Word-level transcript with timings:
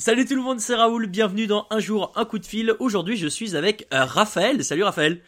Salut 0.00 0.26
tout 0.26 0.36
le 0.36 0.42
monde, 0.42 0.60
c'est 0.60 0.76
Raoul, 0.76 1.08
bienvenue 1.08 1.48
dans 1.48 1.66
Un 1.70 1.80
jour, 1.80 2.12
un 2.14 2.24
coup 2.24 2.38
de 2.38 2.46
fil. 2.46 2.72
Aujourd'hui, 2.78 3.16
je 3.16 3.26
suis 3.26 3.56
avec 3.56 3.88
euh, 3.92 4.04
Raphaël. 4.04 4.62
Salut 4.62 4.84
Raphaël. 4.84 5.20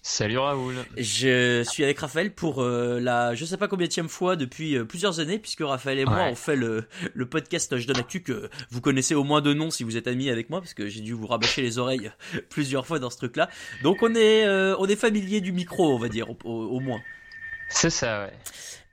Salut 0.00 0.38
Raoul. 0.38 0.76
Je 0.96 1.64
suis 1.64 1.82
avec 1.82 1.98
Raphaël 1.98 2.32
pour 2.32 2.62
euh, 2.62 3.00
la 3.00 3.34
je 3.34 3.44
sais 3.44 3.56
pas 3.56 3.66
combien 3.66 3.88
de 3.88 4.08
fois 4.08 4.36
depuis 4.36 4.76
euh, 4.76 4.84
plusieurs 4.84 5.18
années 5.18 5.40
puisque 5.40 5.62
Raphaël 5.62 5.98
et 5.98 6.04
moi 6.04 6.28
on 6.30 6.36
fait 6.36 6.54
le, 6.54 6.84
le 7.14 7.26
podcast 7.26 7.76
Je 7.76 7.86
donne 7.88 7.98
actu 7.98 8.22
que 8.22 8.48
vous 8.70 8.80
connaissez 8.80 9.16
au 9.16 9.24
moins 9.24 9.40
de 9.40 9.52
nom 9.52 9.70
si 9.70 9.82
vous 9.82 9.96
êtes 9.96 10.06
amis 10.06 10.30
avec 10.30 10.50
moi 10.50 10.60
parce 10.60 10.72
que 10.72 10.86
j'ai 10.86 11.00
dû 11.00 11.14
vous 11.14 11.26
rabâcher 11.26 11.60
les 11.60 11.78
oreilles 11.78 12.12
plusieurs 12.48 12.86
fois 12.86 13.00
dans 13.00 13.10
ce 13.10 13.16
truc 13.16 13.36
là. 13.36 13.50
Donc 13.82 14.02
on 14.02 14.14
est 14.14 14.46
on 14.46 14.86
est 14.86 14.96
familier 14.96 15.40
du 15.40 15.50
micro 15.50 15.92
on 15.92 15.98
va 15.98 16.08
dire 16.08 16.28
au 16.44 16.78
moins. 16.78 17.00
C'est 17.72 17.90
ça 17.90 18.24
ouais. 18.24 18.32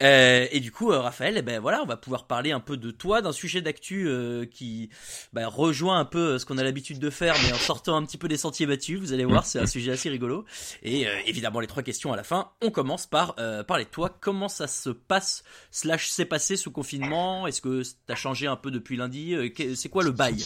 Euh, 0.02 0.48
et 0.52 0.59
du 0.59 0.71
coup, 0.71 0.91
euh, 0.91 1.00
Raphaël, 1.00 1.35
eh 1.38 1.41
ben 1.41 1.59
voilà, 1.59 1.81
on 1.84 1.85
va 1.85 1.98
pouvoir 1.98 2.26
parler 2.26 2.52
un 2.52 2.59
peu 2.59 2.77
de 2.77 2.91
toi, 2.91 3.21
d'un 3.21 3.31
sujet 3.31 3.62
d'actu 3.62 4.08
euh, 4.08 4.45
qui 4.45 4.90
bah, 5.34 5.48
rejoint 5.48 5.99
un 5.99 6.05
peu 6.05 6.40
ce 6.40 6.45
qu'on 6.45 6.58
a 6.58 6.63
l'habitude 6.63 6.99
de 6.99 7.09
faire, 7.09 7.35
mais 7.44 7.52
en 7.52 7.57
sortant 7.57 7.98
un 7.98 8.05
petit 8.05 8.18
peu 8.18 8.27
des 8.27 8.38
sentiers 8.38 8.66
battus. 8.66 8.99
Vous 8.99 9.13
allez 9.13 9.26
voir, 9.26 9.45
c'est 9.45 9.59
un 9.59 9.68
sujet 9.68 9.91
assez 9.91 10.09
rigolo. 10.09 10.45
Et 10.84 11.05
évidemment, 11.26 11.59
les 11.59 11.68
trois 11.68 11.84
questions 11.84 12.13
à 12.13 12.16
la 12.16 12.23
fin. 12.23 12.52
On 12.62 12.71
commence 12.71 13.05
par 13.07 13.35
parler 13.68 13.85
de 13.85 13.90
toi. 13.90 14.09
Comment 14.21 14.48
ça 14.48 14.68
se 14.68 14.90
passe 14.90 15.43
slash 15.71 16.09
s'est 16.09 16.26
passé 16.26 16.55
ce 16.55 16.70
confinement? 16.70 17.48
Est-ce 17.48 17.62
que 17.62 17.84
t'as 18.07 18.16
changé 18.16 18.48
un 18.48 18.55
peu 18.55 18.71
depuis 18.71 18.96
lundi? 18.96 19.35
C'est 19.76 19.90
quoi 19.90 20.04
le 20.04 20.12
bail? 20.12 20.46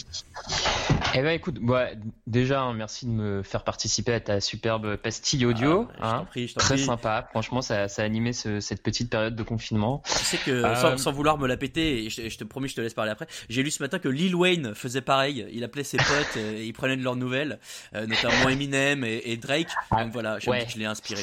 Eh 1.16 1.22
ben 1.22 1.30
écoute, 1.30 1.58
bah, 1.60 1.90
déjà, 2.26 2.62
hein, 2.62 2.74
merci 2.74 3.06
de 3.06 3.12
me 3.12 3.42
faire 3.44 3.62
participer 3.62 4.14
à 4.14 4.20
ta 4.20 4.40
superbe 4.40 4.96
pastille 4.96 5.46
audio. 5.46 5.86
Ah, 6.00 6.16
hein. 6.16 6.24
prie, 6.24 6.52
Très 6.52 6.76
sympa. 6.76 7.28
Franchement, 7.30 7.62
ça, 7.62 7.86
ça 7.86 8.02
a 8.02 8.04
animé 8.04 8.32
ce, 8.32 8.58
cette 8.58 8.82
petite 8.82 9.10
période 9.10 9.36
de 9.36 9.42
confinement. 9.44 10.02
Tu 10.04 10.24
sais 10.24 10.38
que 10.38 10.50
euh, 10.50 10.96
sans, 10.96 11.12
vouloir 11.12 11.38
me 11.38 11.46
la 11.46 11.56
péter, 11.56 12.04
et 12.04 12.10
je, 12.10 12.36
te 12.36 12.42
promets, 12.42 12.66
je 12.66 12.74
te 12.74 12.80
laisse 12.80 12.94
parler 12.94 13.12
après. 13.12 13.28
J'ai 13.48 13.62
lu 13.62 13.70
ce 13.70 13.80
matin 13.80 14.00
que 14.00 14.08
Lil 14.08 14.34
Wayne 14.34 14.74
faisait 14.74 15.02
pareil. 15.02 15.46
Il 15.52 15.62
appelait 15.62 15.84
ses 15.84 15.98
potes, 15.98 16.36
et 16.36 16.64
il 16.64 16.72
prenait 16.72 16.96
de 16.96 17.02
leurs 17.02 17.16
nouvelles, 17.16 17.60
euh, 17.94 18.06
notamment 18.06 18.48
Eminem 18.48 19.04
et, 19.04 19.36
Drake. 19.36 19.68
Ah, 19.92 20.02
Donc 20.02 20.12
voilà, 20.12 20.40
je 20.40 20.50
l'ai 20.78 20.84
inspiré. 20.84 21.22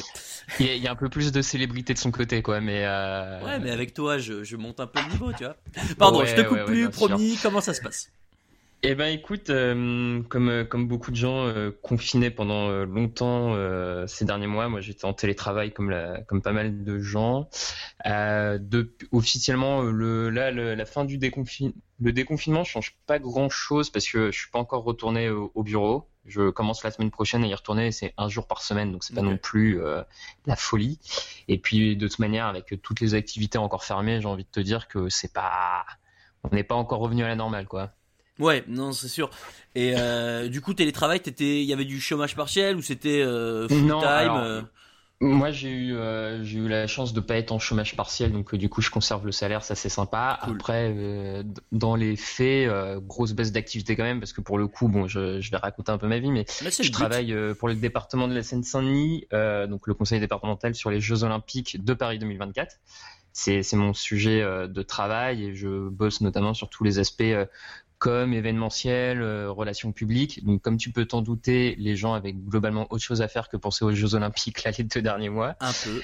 Il 0.58 0.66
y, 0.66 0.88
a, 0.88 0.92
un 0.92 0.96
peu 0.96 1.10
plus 1.10 1.32
de 1.32 1.42
célébrité 1.42 1.92
de 1.92 1.98
son 1.98 2.10
côté, 2.10 2.40
quoi. 2.40 2.62
Mais 2.62 2.86
euh, 2.86 3.44
ouais, 3.44 3.58
mais 3.58 3.70
avec 3.70 3.92
toi, 3.92 4.16
je, 4.16 4.56
monte 4.56 4.80
un 4.80 4.86
peu 4.86 5.00
le 5.02 5.12
niveau, 5.12 5.32
tu 5.32 5.44
vois. 5.44 5.56
Pardon, 5.98 6.24
je 6.24 6.34
te 6.34 6.40
coupe 6.40 6.64
plus, 6.64 6.88
promis. 6.88 7.38
Comment 7.42 7.60
ça 7.60 7.74
se 7.74 7.82
passe? 7.82 8.10
Eh 8.84 8.96
ben 8.96 9.06
écoute, 9.06 9.48
euh, 9.50 10.22
comme 10.24 10.48
euh, 10.48 10.64
comme 10.64 10.88
beaucoup 10.88 11.12
de 11.12 11.16
gens 11.16 11.46
euh, 11.46 11.70
confinés 11.82 12.30
pendant 12.30 12.68
longtemps 12.84 13.54
ces 14.08 14.24
derniers 14.24 14.48
mois, 14.48 14.68
moi 14.68 14.80
j'étais 14.80 15.04
en 15.04 15.12
télétravail 15.12 15.72
comme 15.72 15.88
la, 15.88 16.22
comme 16.22 16.42
pas 16.42 16.50
mal 16.50 16.82
de 16.82 16.98
gens. 16.98 17.48
de, 18.04 18.96
officiellement, 19.12 19.82
le 19.82 20.30
là 20.30 20.50
la 20.50 20.84
fin 20.84 21.04
du 21.04 21.16
déconfinement, 21.16 21.74
le 22.00 22.12
déconfinement 22.12 22.64
change 22.64 22.96
pas 23.06 23.20
grand 23.20 23.48
chose 23.50 23.88
parce 23.88 24.08
que 24.08 24.32
je 24.32 24.38
suis 24.38 24.50
pas 24.50 24.58
encore 24.58 24.82
retourné 24.82 25.30
au, 25.30 25.62
bureau. 25.62 26.08
Je 26.26 26.50
commence 26.50 26.82
la 26.82 26.90
semaine 26.90 27.12
prochaine 27.12 27.44
à 27.44 27.46
y 27.46 27.54
retourner. 27.54 27.92
C'est 27.92 28.14
un 28.16 28.28
jour 28.28 28.48
par 28.48 28.62
semaine, 28.62 28.90
donc 28.90 29.04
c'est 29.04 29.14
pas 29.14 29.22
non 29.22 29.36
plus 29.36 29.80
la 30.46 30.56
folie. 30.56 30.98
Et 31.46 31.58
puis 31.58 31.96
de 31.96 32.08
toute 32.08 32.18
manière, 32.18 32.46
avec 32.46 32.74
toutes 32.82 33.00
les 33.00 33.14
activités 33.14 33.58
encore 33.58 33.84
fermées, 33.84 34.20
j'ai 34.20 34.26
envie 34.26 34.44
de 34.44 34.50
te 34.50 34.60
dire 34.60 34.88
que 34.88 35.08
c'est 35.08 35.32
pas, 35.32 35.84
on 36.42 36.52
n'est 36.52 36.64
pas 36.64 36.74
encore 36.74 36.98
revenu 36.98 37.22
à 37.22 37.28
la 37.28 37.36
normale, 37.36 37.66
quoi. 37.66 37.92
Ouais, 38.38 38.64
non, 38.66 38.92
c'est 38.92 39.08
sûr. 39.08 39.30
Et 39.74 39.94
euh, 39.96 40.48
du 40.48 40.60
coup, 40.60 40.74
télétravail, 40.74 41.20
il 41.38 41.62
y 41.62 41.72
avait 41.72 41.84
du 41.84 42.00
chômage 42.00 42.34
partiel 42.34 42.76
ou 42.76 42.82
c'était 42.82 43.22
euh, 43.22 43.68
full 43.68 43.86
time 43.86 44.32
euh 44.36 44.62
Moi, 45.20 45.50
j'ai 45.50 45.70
eu, 45.70 45.94
j'ai 46.42 46.58
eu 46.58 46.68
la 46.68 46.86
chance 46.86 47.12
de 47.12 47.20
pas 47.20 47.36
être 47.36 47.52
en 47.52 47.58
chômage 47.58 47.94
partiel, 47.94 48.32
donc 48.32 48.54
du 48.54 48.68
coup, 48.68 48.82
je 48.82 48.90
conserve 48.90 49.24
le 49.24 49.32
salaire, 49.32 49.62
ça 49.62 49.74
c'est 49.74 49.88
sympa. 49.88 50.38
Après, 50.40 51.44
dans 51.70 51.94
les 51.94 52.16
faits, 52.16 52.68
grosse 53.06 53.32
baisse 53.32 53.52
d'activité 53.52 53.96
quand 53.96 54.02
même, 54.02 54.18
parce 54.18 54.32
que 54.32 54.40
pour 54.40 54.58
le 54.58 54.66
coup, 54.66 54.88
bon, 54.88 55.06
je, 55.06 55.50
vais 55.50 55.56
raconter 55.58 55.92
un 55.92 55.98
peu 55.98 56.08
ma 56.08 56.18
vie, 56.18 56.30
mais, 56.30 56.44
je 56.48 56.90
travaille 56.90 57.36
pour 57.58 57.68
le 57.68 57.74
département 57.74 58.28
de 58.28 58.34
la 58.34 58.42
Seine-Saint-Denis, 58.42 59.26
donc 59.68 59.86
le 59.86 59.94
conseil 59.94 60.20
départemental 60.20 60.74
sur 60.74 60.90
les 60.90 61.00
Jeux 61.00 61.22
Olympiques 61.22 61.84
de 61.84 61.94
Paris 61.94 62.18
2024 62.18 62.76
c'est 63.34 63.72
mon 63.72 63.94
sujet 63.94 64.42
de 64.42 64.82
travail 64.82 65.44
et 65.44 65.54
je 65.54 65.88
bosse 65.88 66.20
notamment 66.20 66.52
sur 66.52 66.68
tous 66.68 66.84
les 66.84 66.98
aspects 66.98 67.22
comme 68.02 68.34
événementiel, 68.34 69.22
euh, 69.22 69.52
relations 69.52 69.92
publiques. 69.92 70.44
Donc, 70.44 70.60
comme 70.60 70.76
tu 70.76 70.90
peux 70.90 71.04
t'en 71.04 71.22
douter, 71.22 71.76
les 71.78 71.94
gens 71.94 72.14
avaient 72.14 72.32
globalement 72.32 72.88
autre 72.90 73.04
chose 73.04 73.22
à 73.22 73.28
faire 73.28 73.48
que 73.48 73.56
penser 73.56 73.84
aux 73.84 73.94
Jeux 73.94 74.16
Olympiques 74.16 74.64
là 74.64 74.72
les 74.76 74.82
deux 74.82 75.00
derniers 75.00 75.28
mois. 75.28 75.54
Un 75.60 75.70
peu. 75.70 76.02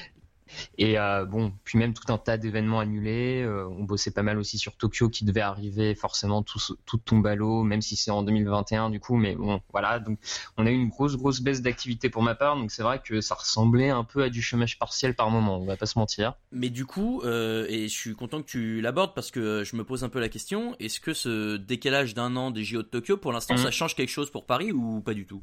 Et 0.77 0.99
euh, 0.99 1.25
bon, 1.25 1.53
puis 1.65 1.79
même 1.79 1.95
tout 1.95 2.13
un 2.13 2.19
tas 2.19 2.37
d'événements 2.37 2.81
annulés. 2.81 3.43
Euh, 3.43 3.67
on 3.69 3.85
bossait 3.85 4.11
pas 4.11 4.23
mal 4.23 4.39
aussi 4.39 4.59
sur 4.59 4.77
Tokyo 4.77 5.09
qui 5.09 5.25
devait 5.25 5.41
arriver 5.41 5.95
forcément 5.95 6.43
tout, 6.43 6.59
tout 6.87 6.99
tombe 6.99 7.27
à 7.27 7.35
l'eau, 7.35 7.63
même 7.63 7.83
si 7.83 7.97
c'est 7.97 8.11
en 8.11 8.23
2021 8.23 8.91
du 8.91 9.01
coup. 9.01 9.17
Mais 9.17 9.35
bon, 9.35 9.61
voilà. 9.73 9.99
Donc 9.99 10.19
on 10.57 10.67
a 10.67 10.71
eu 10.71 10.75
une 10.75 10.89
grosse 10.89 11.17
grosse 11.17 11.41
baisse 11.41 11.63
d'activité 11.63 12.11
pour 12.11 12.23
ma 12.23 12.35
part. 12.35 12.57
Donc 12.57 12.71
c'est 12.71 12.83
vrai 12.83 13.01
que 13.05 13.21
ça 13.21 13.35
ressemblait 13.35 13.91
un 13.91 14.05
peu 14.05 14.23
à 14.23 14.31
du 14.31 14.43
chômage 14.43 14.79
partiel 14.79 15.15
par 15.15 15.31
moment. 15.31 15.61
On 15.61 15.67
va 15.67 15.77
pas 15.77 15.87
se 15.87 15.99
mentir. 15.99 16.35
Mais 16.53 16.71
du 16.71 16.87
coup, 16.87 17.23
euh, 17.25 17.67
et 17.69 17.89
je 17.89 17.95
suis 17.95 18.15
content 18.15 18.43
que 18.43 18.49
tu 18.49 18.81
l'abordes 18.81 19.15
parce 19.15 19.31
que 19.31 19.65
je 19.65 19.77
me 19.77 19.85
pose 19.85 20.05
un 20.05 20.09
peu 20.09 20.21
la 20.21 20.29
question. 20.29 20.75
Est-ce 20.81 21.01
que 21.01 21.15
ce 21.15 21.57
décalage 21.57 22.15
d'un 22.15 22.37
an 22.37 22.51
des 22.51 22.65
JO 22.65 22.83
de 22.83 22.89
Tokyo, 22.89 23.17
pour 23.17 23.33
l'instant, 23.33 23.55
mmh. 23.55 23.59
ça 23.59 23.71
change 23.71 23.95
quelque 23.95 24.11
chose 24.11 24.31
pour 24.31 24.47
Paris 24.47 24.73
ou 24.73 25.01
pas 25.01 25.15
du 25.15 25.27
tout? 25.27 25.43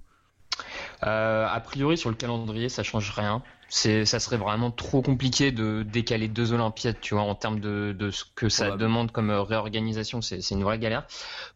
Euh, 1.04 1.48
a 1.48 1.60
priori, 1.60 1.98
sur 1.98 2.10
le 2.10 2.16
calendrier, 2.16 2.70
ça 2.70 2.84
change 2.84 3.12
rien. 3.12 3.44
C'est, 3.68 4.06
ça 4.06 4.20
serait 4.20 4.38
vraiment 4.38 4.70
trop 4.70 5.02
compliqué 5.02 5.52
de 5.52 5.84
décaler 5.84 6.28
deux 6.28 6.54
Olympiades, 6.54 6.98
tu 7.02 7.16
vois, 7.16 7.24
en 7.24 7.34
termes 7.34 7.60
de, 7.60 7.96
de 7.98 8.12
ce 8.12 8.24
que 8.36 8.48
ça 8.48 8.78
demande 8.78 9.12
comme 9.12 9.32
euh, 9.32 9.42
réorganisation. 9.42 10.22
C'est, 10.22 10.42
c'est 10.42 10.56
une 10.56 10.64
vraie 10.64 10.78
galère. 10.78 11.08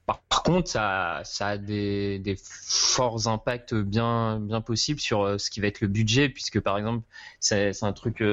Par, 0.06 0.20
contre, 0.44 0.70
ça, 0.70 1.22
ça 1.24 1.48
a 1.48 1.58
des, 1.58 2.18
des 2.18 2.36
forts 2.44 3.28
impacts 3.28 3.76
bien, 3.76 4.40
bien 4.40 4.62
possibles 4.62 5.00
sur 5.00 5.22
euh, 5.22 5.38
ce 5.38 5.52
qui 5.52 5.62
va 5.62 5.68
être 5.68 5.82
le 5.82 5.88
budget, 5.88 6.30
puisque 6.30 6.60
par 6.60 6.78
exemple, 6.78 7.06
c'est, 7.40 7.74
c'est 7.74 7.86
un 7.86 7.94
truc 7.94 8.24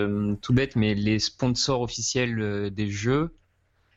tout 0.41 0.55
bête, 0.55 0.75
mais 0.75 0.95
les 0.95 1.19
sponsors 1.19 1.83
officiels 1.83 2.71
des 2.71 2.91
Jeux 2.91 3.37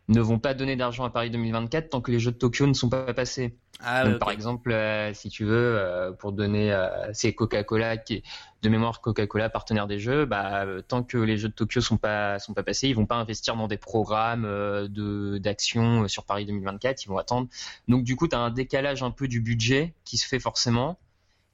ne 0.09 0.22
vont 0.22 0.40
pas 0.40 0.53
donner 0.53 0.75
d'argent 0.75 1.03
à 1.06 1.09
Paris 1.09 1.30
2024 1.30 1.90
tant 1.90 2.02
que 2.02 2.12
les 2.12 2.20
Jeux 2.20 2.31
de 2.31 2.38
Tokyo 2.38 2.66
ne 2.66 2.74
sont 2.74 2.90
pas 2.90 3.14
passés. 3.14 3.58
Ah, 3.81 4.09
Par 4.20 4.31
exemple, 4.31 4.72
euh, 4.72 5.14
si 5.14 5.30
tu 5.30 5.46
veux, 5.46 5.78
euh, 5.78 6.12
pour 6.12 6.34
donner, 6.34 6.74
euh, 6.74 7.14
c'est 7.14 7.34
Coca-Cola 7.34 7.96
qui 7.96 8.16
est 8.16 8.24
de 8.62 8.70
mémoire 8.70 9.00
Coca-Cola 9.00 9.50
partenaire 9.50 9.88
des 9.88 10.00
Jeux, 10.00 10.25
bah, 10.25 10.66
tant 10.88 11.03
que 11.03 11.18
les 11.18 11.38
Jeux 11.38 11.47
de 11.47 11.53
Tokyo 11.53 11.80
sont 11.80 11.97
pas 11.97 12.40
sont 12.40 12.53
pas 12.53 12.64
passés, 12.64 12.90
ils 12.90 12.96
vont 12.96 13.06
pas 13.06 13.16
investir 13.16 13.56
dans 13.56 13.68
des 13.70 13.78
programmes 13.78 14.44
de 14.44 15.38
d'action 15.38 16.08
sur 16.09 16.26
Paris 16.26 16.46
2024, 16.46 17.06
ils 17.06 17.08
vont 17.08 17.18
attendre. 17.18 17.47
Donc 17.88 18.03
du 18.03 18.18
coup, 18.18 18.28
tu 18.28 18.36
as 18.36 18.40
un 18.40 18.50
décalage 18.50 19.02
un 19.02 19.12
peu 19.12 19.30
du 19.30 19.40
budget 19.40 19.94
qui 20.03 20.18
se 20.18 20.28
fait 20.28 20.40
forcément. 20.40 21.00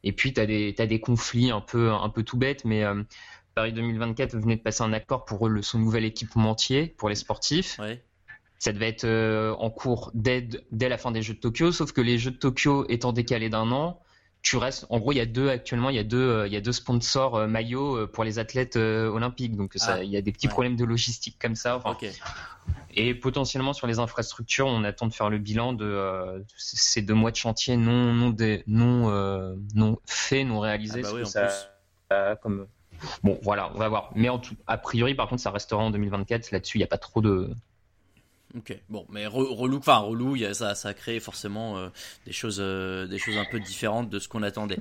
Et 0.03 0.13
puis 0.13 0.33
tu 0.33 0.39
as 0.39 0.47
des 0.47 0.73
t'as 0.75 0.87
des 0.87 0.99
conflits 0.99 1.51
un 1.51 1.61
peu 1.61 1.91
un 1.91 2.09
peu 2.09 2.23
tout 2.23 2.37
bêtes, 2.37 2.65
mais 2.65 2.83
Paris 3.53 3.73
2024 3.73 4.35
venait 4.35 4.55
de 4.55 4.61
passer 4.61 4.81
un 4.81 4.93
accord 4.93 5.25
pour 5.25 5.47
le, 5.47 5.61
son 5.61 5.77
nouvel 5.77 6.05
équipementier 6.05 6.87
pour 6.97 7.09
les 7.09 7.15
sportifs. 7.15 7.77
Ouais. 7.77 8.03
Ça 8.59 8.71
devait 8.71 8.87
être 8.87 9.03
euh, 9.03 9.53
en 9.59 9.69
cours 9.69 10.11
dès, 10.13 10.47
dès 10.71 10.89
la 10.89 10.97
fin 10.97 11.11
des 11.11 11.21
Jeux 11.21 11.33
de 11.33 11.39
Tokyo, 11.39 11.71
sauf 11.71 11.91
que 11.91 12.01
les 12.01 12.17
Jeux 12.17 12.31
de 12.31 12.37
Tokyo 12.37 12.85
étant 12.89 13.11
décalés 13.11 13.49
d'un 13.49 13.71
an, 13.71 13.99
tu 14.41 14.57
restes. 14.57 14.85
En 14.89 14.99
gros, 14.99 15.11
il 15.11 15.17
y 15.17 15.21
a 15.21 15.25
deux 15.25 15.49
actuellement, 15.49 15.89
il 15.89 15.95
y 15.95 15.99
a 15.99 16.03
deux, 16.03 16.17
euh, 16.17 16.47
il 16.47 16.53
y 16.53 16.55
a 16.55 16.61
deux 16.61 16.71
sponsors 16.71 17.35
euh, 17.35 17.47
maillots 17.47 18.07
pour 18.07 18.23
les 18.23 18.39
athlètes 18.39 18.75
olympiques. 18.75 19.55
Donc, 19.55 19.73
ça, 19.75 19.95
ah. 19.95 20.03
il 20.03 20.09
y 20.09 20.17
a 20.17 20.21
des 20.21 20.31
petits 20.31 20.47
problèmes 20.47 20.75
de 20.75 20.85
logistique 20.85 21.37
comme 21.39 21.55
ça. 21.55 21.81
Et 22.97 23.13
potentiellement 23.13 23.73
sur 23.73 23.87
les 23.87 23.99
infrastructures, 23.99 24.67
on 24.67 24.83
attend 24.83 25.07
de 25.07 25.13
faire 25.13 25.29
le 25.29 25.37
bilan 25.37 25.73
de 25.73 26.43
ces 26.57 27.01
deux 27.01 27.13
mois 27.13 27.31
de 27.31 27.35
chantier 27.35 27.75
non 27.75 28.13
non 28.13 28.33
non 28.67 29.55
non 29.75 29.99
faits, 30.05 30.47
non 30.47 30.59
réalisés. 30.59 31.01
Ah 31.05 31.11
bah 31.11 31.49
ça, 32.09 32.35
comme 32.41 32.67
bon, 33.23 33.39
voilà, 33.43 33.71
on 33.73 33.77
va 33.77 33.89
voir. 33.89 34.11
Mais 34.15 34.29
en 34.29 34.39
tout, 34.39 34.55
a 34.67 34.77
priori, 34.77 35.15
par 35.15 35.27
contre, 35.27 35.41
ça 35.41 35.51
restera 35.51 35.83
en 35.83 35.91
2024. 35.91 36.51
Là-dessus, 36.51 36.77
il 36.77 36.81
n'y 36.81 36.85
a 36.85 36.87
pas 36.87 36.97
trop 36.97 37.21
de 37.21 37.49
Ok, 38.57 38.77
bon, 38.87 39.05
mais 39.09 39.27
relou, 39.27 39.77
enfin 39.77 39.97
relou, 39.97 40.37
y 40.37 40.45
a, 40.45 40.53
ça, 40.53 40.75
ça 40.75 40.89
a 40.89 40.93
créé 40.93 41.19
forcément 41.19 41.77
euh, 41.77 41.89
des 42.25 42.31
choses, 42.31 42.59
euh, 42.61 43.05
des 43.05 43.17
choses 43.17 43.37
un 43.37 43.43
peu 43.43 43.59
différentes 43.59 44.09
de 44.09 44.17
ce 44.17 44.29
qu'on 44.29 44.43
attendait. 44.43 44.79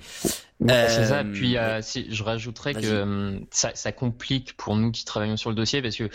c'est 0.61 1.07
ça. 1.07 1.21
Euh, 1.21 1.33
puis 1.33 1.57
si, 1.83 2.07
je 2.15 2.23
rajouterais 2.23 2.75
que 2.75 3.41
ça, 3.51 3.73
ça, 3.75 3.91
complique 3.91 4.57
pour 4.57 4.77
nous 4.77 4.93
qui 4.93 5.05
travaillons 5.05 5.37
sur 5.37 5.51
le 5.51 5.57
dossier 5.57 5.83
parce 5.83 5.97
que 5.97 6.09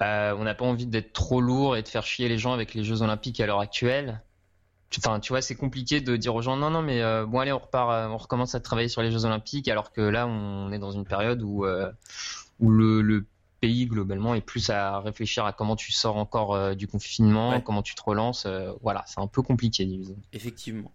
on 0.00 0.44
n'a 0.44 0.54
pas 0.54 0.64
envie 0.64 0.86
d'être 0.86 1.12
trop 1.12 1.42
lourd 1.42 1.76
et 1.76 1.82
de 1.82 1.88
faire 1.88 2.06
chier 2.06 2.28
les 2.28 2.38
gens 2.38 2.54
avec 2.54 2.72
les 2.72 2.84
Jeux 2.84 3.02
Olympiques 3.02 3.38
à 3.40 3.46
l'heure 3.46 3.60
actuelle. 3.60 4.22
Enfin, 4.96 5.18
tu 5.20 5.32
vois, 5.32 5.42
c'est 5.42 5.56
compliqué 5.56 6.00
de 6.00 6.16
dire 6.16 6.34
aux 6.34 6.42
gens 6.42 6.56
non, 6.56 6.70
non, 6.70 6.80
mais 6.80 7.02
bon, 7.26 7.40
allez, 7.40 7.52
on 7.52 7.58
repart, 7.58 8.10
on 8.10 8.16
recommence 8.16 8.54
à 8.54 8.60
travailler 8.60 8.88
sur 8.88 9.02
les 9.02 9.10
Jeux 9.10 9.26
Olympiques, 9.26 9.68
alors 9.68 9.92
que 9.92 10.00
là, 10.00 10.26
on 10.26 10.72
est 10.72 10.78
dans 10.78 10.92
une 10.92 11.04
période 11.04 11.42
où 11.42 11.66
où 12.60 12.70
le, 12.70 13.02
le 13.02 13.26
pays 13.64 13.86
globalement 13.86 14.34
et 14.34 14.42
plus 14.42 14.68
à 14.68 15.00
réfléchir 15.00 15.46
à 15.46 15.52
comment 15.54 15.74
tu 15.74 15.90
sors 15.90 16.18
encore 16.18 16.54
euh, 16.54 16.74
du 16.74 16.86
confinement, 16.86 17.62
comment 17.62 17.82
tu 17.82 17.94
te 17.94 18.02
relances. 18.02 18.44
Euh, 18.44 18.72
voilà, 18.82 19.04
c'est 19.06 19.20
un 19.20 19.26
peu 19.26 19.40
compliqué, 19.40 19.86
disons. 19.86 20.16
Effectivement. 20.34 20.92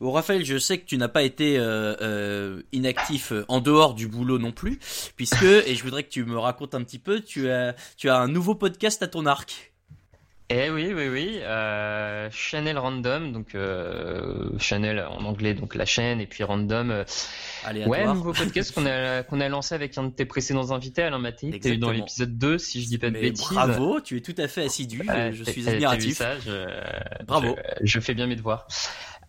Bon, 0.00 0.12
Raphaël, 0.12 0.44
je 0.44 0.58
sais 0.58 0.76
que 0.76 0.84
tu 0.84 0.98
n'as 0.98 1.08
pas 1.08 1.22
été 1.22 1.56
euh, 1.58 2.60
inactif 2.72 3.32
en 3.48 3.60
dehors 3.60 3.94
du 3.94 4.06
boulot 4.06 4.38
non 4.38 4.52
plus, 4.52 4.78
puisque 5.16 5.44
et 5.44 5.74
je 5.74 5.82
voudrais 5.82 6.02
que 6.02 6.10
tu 6.10 6.24
me 6.24 6.38
racontes 6.38 6.74
un 6.74 6.82
petit 6.82 6.98
peu, 6.98 7.20
tu 7.20 7.50
as 7.50 7.74
tu 7.96 8.10
as 8.10 8.18
un 8.18 8.28
nouveau 8.28 8.54
podcast 8.54 9.02
à 9.02 9.08
ton 9.08 9.24
arc. 9.24 9.69
Eh 10.52 10.68
oui, 10.68 10.92
oui, 10.92 11.08
oui. 11.08 11.38
Euh, 11.42 12.28
Channel 12.32 12.76
Random, 12.76 13.30
donc 13.30 13.54
euh, 13.54 14.50
Channel 14.58 15.06
en 15.08 15.24
anglais, 15.24 15.54
donc 15.54 15.76
la 15.76 15.84
chaîne, 15.84 16.20
et 16.20 16.26
puis 16.26 16.42
Random. 16.42 16.90
Euh, 16.90 17.04
ouais, 17.86 18.04
nouveau 18.04 18.32
podcast 18.32 18.74
qu'on 18.74 18.84
a, 18.84 19.22
qu'on 19.28 19.40
a 19.40 19.48
lancé 19.48 19.76
avec 19.76 19.96
un 19.96 20.04
de 20.04 20.10
tes 20.10 20.24
précédents 20.24 20.72
invités, 20.72 21.04
Alain 21.04 21.20
Maté. 21.20 21.56
T'es 21.60 21.76
dans 21.76 21.92
l'épisode 21.92 22.36
2, 22.36 22.58
si 22.58 22.82
je 22.82 22.88
dis 22.88 22.98
pas 22.98 23.10
de 23.10 23.20
bêtises. 23.20 23.48
Bravo, 23.48 24.00
tu 24.00 24.16
es 24.16 24.20
tout 24.22 24.34
à 24.38 24.48
fait 24.48 24.64
assidu. 24.64 25.02
je 25.32 25.44
suis 25.44 25.68
admiratif. 25.68 26.20
bravo. 27.24 27.56
je, 27.82 28.00
fais 28.00 28.14
bien 28.14 28.26
mes 28.26 28.36
devoirs. 28.36 28.66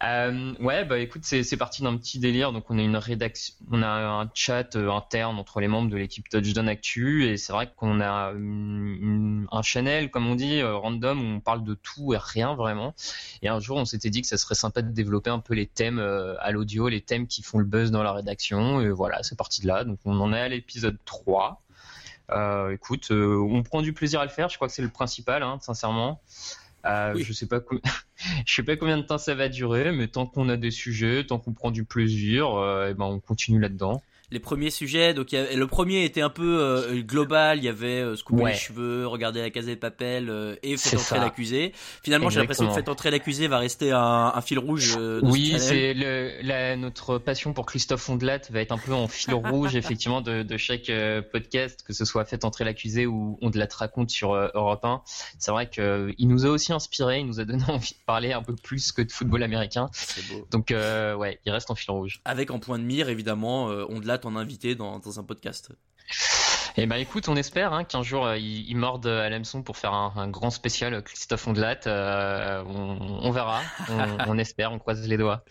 Euh, 0.03 0.53
ouais, 0.59 0.83
bah 0.83 0.97
écoute, 0.97 1.23
c'est 1.23 1.57
parti 1.57 1.83
d'un 1.83 1.95
petit 1.95 2.17
délire. 2.19 2.51
Donc 2.51 2.65
on 2.69 2.77
a 2.79 2.81
une 2.81 2.97
rédaction, 2.97 3.53
on 3.71 3.83
a 3.83 3.87
un 3.87 4.31
chat 4.33 4.75
euh, 4.75 4.89
interne 4.91 5.37
entre 5.37 5.59
les 5.59 5.67
membres 5.67 5.89
de 5.91 5.97
l'équipe 5.97 6.27
Touchdown 6.27 6.67
Actu 6.67 7.27
et 7.27 7.37
c'est 7.37 7.53
vrai 7.53 7.71
qu'on 7.75 8.01
a 8.01 8.33
un 8.33 9.61
channel, 9.61 10.09
comme 10.09 10.27
on 10.27 10.35
dit, 10.35 10.59
euh, 10.59 10.75
random 10.75 11.21
où 11.21 11.35
on 11.35 11.39
parle 11.39 11.63
de 11.63 11.75
tout 11.75 12.13
et 12.13 12.17
rien 12.19 12.55
vraiment. 12.55 12.95
Et 13.43 13.47
un 13.47 13.59
jour, 13.59 13.77
on 13.77 13.85
s'était 13.85 14.09
dit 14.09 14.21
que 14.21 14.27
ça 14.27 14.37
serait 14.37 14.55
sympa 14.55 14.81
de 14.81 14.91
développer 14.91 15.29
un 15.29 15.39
peu 15.39 15.53
les 15.53 15.67
thèmes 15.67 15.99
euh, 15.99 16.35
à 16.39 16.51
l'audio, 16.51 16.87
les 16.89 17.01
thèmes 17.01 17.27
qui 17.27 17.43
font 17.43 17.59
le 17.59 17.65
buzz 17.65 17.91
dans 17.91 18.03
la 18.03 18.13
rédaction. 18.13 18.81
Et 18.81 18.89
voilà, 18.89 19.21
c'est 19.21 19.37
parti 19.37 19.61
de 19.61 19.67
là. 19.67 19.83
Donc 19.83 19.99
on 20.05 20.19
en 20.19 20.33
est 20.33 20.41
à 20.41 20.47
l'épisode 20.47 20.97
3. 21.05 21.61
Euh, 22.31 22.71
écoute, 22.71 23.11
on 23.11 23.61
prend 23.61 23.81
du 23.81 23.93
plaisir 23.93 24.19
à 24.19 24.25
le 24.25 24.31
faire. 24.31 24.49
Je 24.49 24.55
crois 24.55 24.67
que 24.67 24.73
c'est 24.73 24.81
le 24.81 24.89
principal, 24.89 25.43
hein, 25.43 25.59
sincèrement. 25.61 26.21
Euh, 26.85 27.15
Je 27.17 27.33
sais 27.33 27.47
pas 27.47 27.59
je 28.45 28.53
sais 28.53 28.63
pas 28.63 28.75
combien 28.75 28.97
de 28.97 29.03
temps 29.03 29.17
ça 29.17 29.35
va 29.35 29.49
durer, 29.49 29.91
mais 29.91 30.07
tant 30.07 30.25
qu'on 30.25 30.49
a 30.49 30.57
des 30.57 30.71
sujets, 30.71 31.25
tant 31.25 31.39
qu'on 31.39 31.53
prend 31.53 31.71
du 31.71 31.85
plaisir, 31.85 32.55
euh, 32.55 32.89
et 32.89 32.93
ben 32.93 33.05
on 33.05 33.19
continue 33.19 33.59
là-dedans 33.59 34.01
les 34.31 34.39
premiers 34.39 34.69
sujets. 34.69 35.13
Donc 35.13 35.31
le 35.31 35.65
premier 35.65 36.05
était 36.05 36.21
un 36.21 36.29
peu 36.29 36.59
euh, 36.61 37.01
global. 37.01 37.57
Il 37.57 37.65
y 37.65 37.69
avait 37.69 37.99
euh, 37.99 38.15
se 38.15 38.23
couper 38.23 38.45
les 38.45 38.53
cheveux, 38.53 39.05
regarder 39.05 39.41
la 39.41 39.49
case 39.49 39.65
des 39.65 39.75
papel 39.75 40.29
euh, 40.29 40.55
et 40.63 40.77
faire 40.77 40.99
entrer 40.99 41.19
l'accusé. 41.19 41.73
Finalement, 42.03 42.29
j'ai 42.29 42.39
l'impression 42.39 42.67
que 42.67 42.73
fait 42.73 42.89
entrer 42.89 43.11
l'accusé 43.11 43.47
va 43.47 43.59
rester 43.59 43.91
un, 43.91 44.31
un 44.33 44.41
fil 44.41 44.59
rouge. 44.59 44.95
Euh, 44.97 45.19
oui, 45.23 45.55
c'est 45.59 45.93
le, 45.93 46.75
notre 46.75 47.17
passion 47.17 47.53
pour 47.53 47.65
Christophe 47.65 48.07
Ondelat 48.09 48.41
va 48.49 48.61
être 48.61 48.71
un 48.71 48.77
peu 48.77 48.93
en 48.93 49.07
fil 49.07 49.33
rouge 49.33 49.75
effectivement 49.75 50.21
de, 50.21 50.43
de 50.43 50.57
chaque 50.57 50.91
podcast, 51.31 51.83
que 51.85 51.93
ce 51.93 52.05
soit 52.05 52.25
fait 52.25 52.45
entrer 52.45 52.63
l'accusé 52.63 53.05
ou 53.05 53.37
Ondelat 53.41 53.67
raconte 53.73 54.09
sur 54.09 54.33
Europe 54.33 54.85
1. 54.85 55.01
C'est 55.37 55.51
vrai 55.51 55.69
que 55.69 56.13
il 56.17 56.27
nous 56.27 56.45
a 56.45 56.49
aussi 56.49 56.71
inspiré, 56.71 57.19
il 57.19 57.25
nous 57.25 57.39
a 57.39 57.45
donné 57.45 57.63
envie 57.67 57.93
de 57.93 58.05
parler 58.05 58.31
un 58.31 58.43
peu 58.43 58.55
plus 58.55 58.91
que 58.91 59.01
de 59.01 59.11
football 59.11 59.43
américain. 59.43 59.89
Beau. 60.29 60.47
Donc 60.51 60.69
ouais, 60.69 61.39
il 61.45 61.51
reste 61.51 61.69
en 61.69 61.75
fil 61.75 61.91
rouge. 61.91 62.21
Avec 62.23 62.51
en 62.51 62.59
point 62.59 62.79
de 62.79 62.83
mire 62.83 63.09
évidemment 63.09 63.65
Ondelat 63.65 64.20
ton 64.21 64.35
invité 64.35 64.75
dans, 64.75 64.99
dans 64.99 65.19
un 65.19 65.23
podcast. 65.23 65.71
Eh 66.77 66.85
ben 66.85 66.95
écoute, 66.95 67.27
on 67.27 67.35
espère 67.35 67.73
hein, 67.73 67.83
qu'un 67.83 68.01
jour 68.01 68.25
euh, 68.25 68.37
il, 68.37 68.75
morde 68.75 69.05
à 69.05 69.29
l'hameçon 69.29 69.61
pour 69.61 69.75
faire 69.75 69.93
un, 69.93 70.29
grand 70.29 70.51
spécial 70.51 71.03
Christophe 71.03 71.47
Ondelat. 71.47 71.81
Euh, 71.87 72.63
on, 72.65 73.31
verra, 73.31 73.61
on, 74.27 74.37
espère, 74.37 74.71
on 74.71 74.79
croise 74.79 75.05
les 75.07 75.17
doigts. 75.17 75.43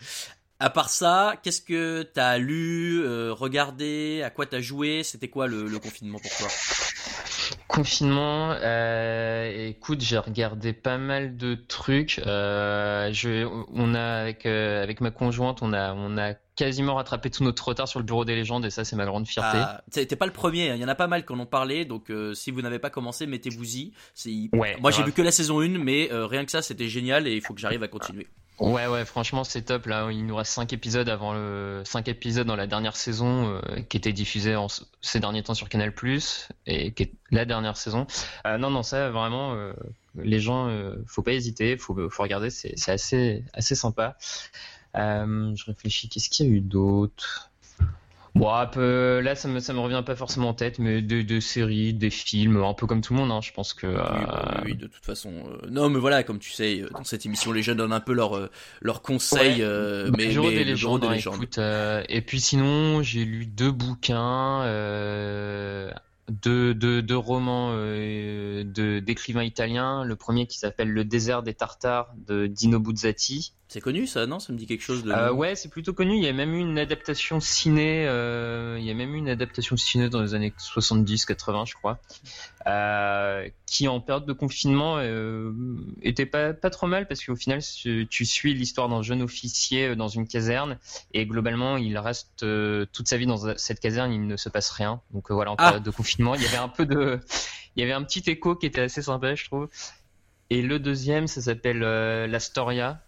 À 0.59 0.69
part 0.69 0.89
ça, 0.89 1.35
qu'est-ce 1.41 1.61
que 1.61 2.03
t'as 2.03 2.37
lu, 2.37 3.01
euh, 3.03 3.33
regardé, 3.33 4.21
à 4.23 4.29
quoi 4.29 4.45
t'as 4.45 4.61
joué? 4.61 5.03
C'était 5.03 5.27
quoi 5.27 5.47
le, 5.47 5.67
le, 5.67 5.79
confinement 5.79 6.19
pour 6.19 6.31
toi? 6.37 6.47
Confinement, 7.67 8.51
euh, 8.61 9.69
écoute, 9.69 10.01
j'ai 10.01 10.17
regardé 10.17 10.73
pas 10.73 10.97
mal 10.97 11.37
de 11.37 11.55
trucs. 11.55 12.21
Euh, 12.25 13.11
je, 13.13 13.47
on 13.73 13.95
a 13.95 14.21
avec 14.21 14.45
euh, 14.45 14.83
avec 14.83 15.01
ma 15.01 15.09
conjointe, 15.09 15.61
on 15.61 15.73
a 15.73 15.93
on 15.93 16.17
a 16.17 16.33
quasiment 16.61 16.93
rattrapé 16.93 17.31
tout 17.31 17.43
notre 17.43 17.67
retard 17.67 17.87
sur 17.87 17.99
le 17.99 18.05
bureau 18.05 18.23
des 18.23 18.35
légendes 18.35 18.65
et 18.65 18.69
ça 18.69 18.85
c'est 18.85 18.95
ma 18.95 19.05
grande 19.05 19.27
fierté. 19.27 19.57
Ah, 19.57 19.81
T'es 19.89 20.05
pas 20.15 20.27
le 20.27 20.31
premier, 20.31 20.69
hein. 20.69 20.75
il 20.75 20.81
y 20.81 20.85
en 20.85 20.89
a 20.89 20.95
pas 20.95 21.07
mal 21.07 21.25
qui 21.25 21.33
en 21.33 21.39
ont 21.39 21.47
parlé, 21.47 21.85
donc 21.85 22.11
euh, 22.11 22.35
si 22.35 22.51
vous 22.51 22.61
n'avez 22.61 22.77
pas 22.77 22.91
commencé, 22.91 23.25
mettez-vous-y. 23.25 23.93
Ouais, 24.53 24.77
Moi 24.79 24.91
j'ai 24.91 25.01
vu 25.01 25.11
que 25.11 25.23
la 25.23 25.31
saison 25.31 25.59
1, 25.59 25.79
mais 25.79 26.11
euh, 26.11 26.27
rien 26.27 26.45
que 26.45 26.51
ça 26.51 26.61
c'était 26.61 26.87
génial 26.87 27.27
et 27.27 27.33
il 27.33 27.41
faut 27.41 27.55
que 27.55 27.59
j'arrive 27.59 27.81
à 27.81 27.87
continuer. 27.87 28.27
Ouais, 28.59 28.85
ouais, 28.85 29.05
franchement, 29.05 29.43
c'est 29.43 29.63
top. 29.63 29.87
Là, 29.87 30.11
il 30.11 30.23
nous 30.23 30.35
reste 30.35 30.51
5 30.51 30.71
épisodes 30.71 31.09
avant 31.09 31.33
le 31.33 31.81
5 31.83 32.07
épisodes 32.09 32.45
dans 32.45 32.55
la 32.55 32.67
dernière 32.67 32.95
saison 32.95 33.55
euh, 33.55 33.81
qui 33.89 33.97
était 33.97 34.13
diffusée 34.13 34.55
en... 34.55 34.67
ces 35.01 35.19
derniers 35.19 35.41
temps 35.41 35.55
sur 35.55 35.67
Canal 35.67 35.91
et 36.67 36.91
qui 36.91 37.03
est 37.03 37.11
la 37.31 37.45
dernière 37.45 37.75
saison. 37.75 38.05
Non, 38.45 38.69
non, 38.69 38.83
ça 38.83 39.09
vraiment, 39.09 39.57
les 40.15 40.39
gens, 40.39 40.69
faut 41.07 41.23
pas 41.23 41.33
hésiter, 41.33 41.75
faut, 41.75 42.07
faut 42.11 42.21
regarder, 42.21 42.51
c'est 42.51 42.91
assez, 42.91 43.43
assez 43.55 43.73
sympa. 43.73 44.15
Je 44.95 45.65
réfléchis, 45.65 46.09
qu'est-ce 46.09 46.29
qu'il 46.29 46.47
y 46.47 46.49
a 46.49 46.51
eu 46.53 46.61
d'autre? 46.61 47.51
Bon, 48.33 48.49
un 48.49 48.65
peu, 48.65 49.19
là, 49.19 49.35
ça 49.35 49.49
me, 49.49 49.59
ça 49.59 49.73
me 49.73 49.79
revient 49.79 50.03
pas 50.05 50.15
forcément 50.15 50.49
en 50.49 50.53
tête, 50.53 50.79
mais 50.79 51.01
des, 51.01 51.41
séries, 51.41 51.93
des 51.93 52.09
films, 52.09 52.63
un 52.63 52.73
peu 52.73 52.87
comme 52.87 53.01
tout 53.01 53.13
le 53.13 53.19
monde, 53.19 53.31
hein, 53.31 53.41
je 53.41 53.51
pense 53.51 53.73
que. 53.73 53.87
Oui, 53.87 53.93
bah, 53.93 54.61
oui, 54.63 54.75
de 54.75 54.87
toute 54.87 55.03
façon. 55.03 55.31
Euh, 55.31 55.67
non, 55.69 55.89
mais 55.89 55.99
voilà, 55.99 56.23
comme 56.23 56.39
tu 56.39 56.51
sais, 56.51 56.81
euh, 56.81 56.89
dans 56.91 57.03
cette 57.03 57.25
émission, 57.25 57.51
les 57.51 57.61
jeunes 57.61 57.77
donnent 57.77 57.91
un 57.91 57.99
peu 57.99 58.13
leurs 58.13 58.37
euh, 58.37 58.49
conseils, 59.03 59.61
bah, 59.61 60.11
mais, 60.17 60.27
mais 60.27 60.49
des 60.51 60.63
légendes. 60.63 61.01
Des 61.01 61.09
légendes. 61.09 61.35
Écoute, 61.35 61.59
et 61.59 62.21
puis 62.21 62.39
sinon, 62.39 63.03
j'ai 63.03 63.25
lu 63.25 63.45
deux 63.45 63.71
bouquins, 63.71 64.63
deux, 66.29 66.73
deux, 66.73 67.01
deux 67.01 67.17
romans 67.17 67.75
d'écrivains 68.63 69.43
italiens. 69.43 70.05
Le 70.05 70.15
premier 70.15 70.47
qui 70.47 70.57
s'appelle 70.57 70.89
Le 70.89 71.03
désert 71.03 71.43
des 71.43 71.53
Tartares 71.53 72.13
de 72.27 72.47
Dino 72.47 72.79
Buzzati 72.79 73.55
c'est 73.71 73.79
connu 73.79 74.05
ça, 74.05 74.27
non? 74.27 74.41
Ça 74.41 74.51
me 74.51 74.57
dit 74.57 74.67
quelque 74.67 74.83
chose 74.83 75.05
de. 75.05 75.11
Euh, 75.13 75.31
ouais, 75.31 75.55
c'est 75.55 75.69
plutôt 75.69 75.93
connu. 75.93 76.17
Il 76.17 76.23
y 76.25 76.27
a 76.27 76.33
même 76.33 76.53
eu 76.53 76.59
une 76.59 76.77
adaptation 76.77 77.39
ciné. 77.39 78.05
Euh, 78.05 78.75
il 78.77 78.83
y 78.83 78.91
a 78.91 78.93
même 78.93 79.15
eu 79.15 79.17
une 79.17 79.29
adaptation 79.29 79.77
ciné 79.77 80.09
dans 80.09 80.21
les 80.21 80.33
années 80.33 80.51
70-80, 80.59 81.69
je 81.69 81.75
crois, 81.75 81.97
euh, 82.67 83.47
qui 83.65 83.87
en 83.87 84.01
période 84.01 84.25
de 84.25 84.33
confinement 84.33 84.97
euh, 84.97 85.53
était 86.01 86.25
pas 86.25 86.51
pas 86.51 86.69
trop 86.69 86.85
mal 86.85 87.07
parce 87.07 87.23
qu'au 87.23 87.37
final, 87.37 87.61
tu 87.61 88.25
suis 88.25 88.53
l'histoire 88.53 88.89
d'un 88.89 89.03
jeune 89.03 89.21
officier 89.21 89.95
dans 89.95 90.09
une 90.09 90.27
caserne 90.27 90.77
et 91.13 91.25
globalement, 91.25 91.77
il 91.77 91.97
reste 91.97 92.45
toute 92.91 93.07
sa 93.07 93.15
vie 93.15 93.25
dans 93.25 93.55
cette 93.55 93.79
caserne. 93.79 94.11
Il 94.11 94.27
ne 94.27 94.35
se 94.35 94.49
passe 94.49 94.69
rien. 94.69 94.99
Donc 95.13 95.31
voilà, 95.31 95.51
en 95.51 95.55
ah. 95.57 95.67
période 95.67 95.83
de 95.83 95.91
confinement, 95.91 96.35
il 96.35 96.41
y 96.41 96.47
avait 96.47 96.57
un 96.57 96.67
peu 96.67 96.85
de, 96.85 97.21
il 97.77 97.79
y 97.79 97.83
avait 97.83 97.93
un 97.93 98.03
petit 98.03 98.29
écho 98.29 98.57
qui 98.57 98.65
était 98.65 98.81
assez 98.81 99.01
sympa, 99.01 99.33
je 99.33 99.45
trouve. 99.45 99.69
Et 100.49 100.61
le 100.61 100.77
deuxième, 100.77 101.27
ça 101.27 101.39
s'appelle 101.39 101.79
La 101.79 102.39
Storia 102.41 103.01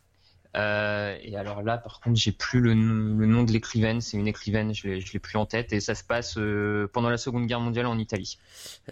euh, 0.56 1.18
et 1.22 1.36
alors 1.36 1.64
là, 1.64 1.78
par 1.78 2.00
contre, 2.00 2.20
j'ai 2.20 2.32
plus 2.32 2.60
le, 2.60 2.74
nom 2.74 3.44
de 3.44 3.52
l'écrivaine. 3.52 4.02
C'est 4.02 4.18
une 4.18 4.28
écrivaine, 4.28 4.74
je 4.74 4.88
l'ai 4.88 5.20
plus 5.20 5.38
en 5.38 5.46
tête. 5.46 5.74
Et 5.74 5.80
ça 5.80 5.96
se 5.96 6.04
passe 6.04 6.38
euh, 6.38 6.88
pendant 6.92 7.10
la 7.10 7.18
Seconde 7.18 7.48
Guerre 7.48 7.60
mondiale 7.60 7.88
en 7.88 7.98
Italie. 7.98 8.38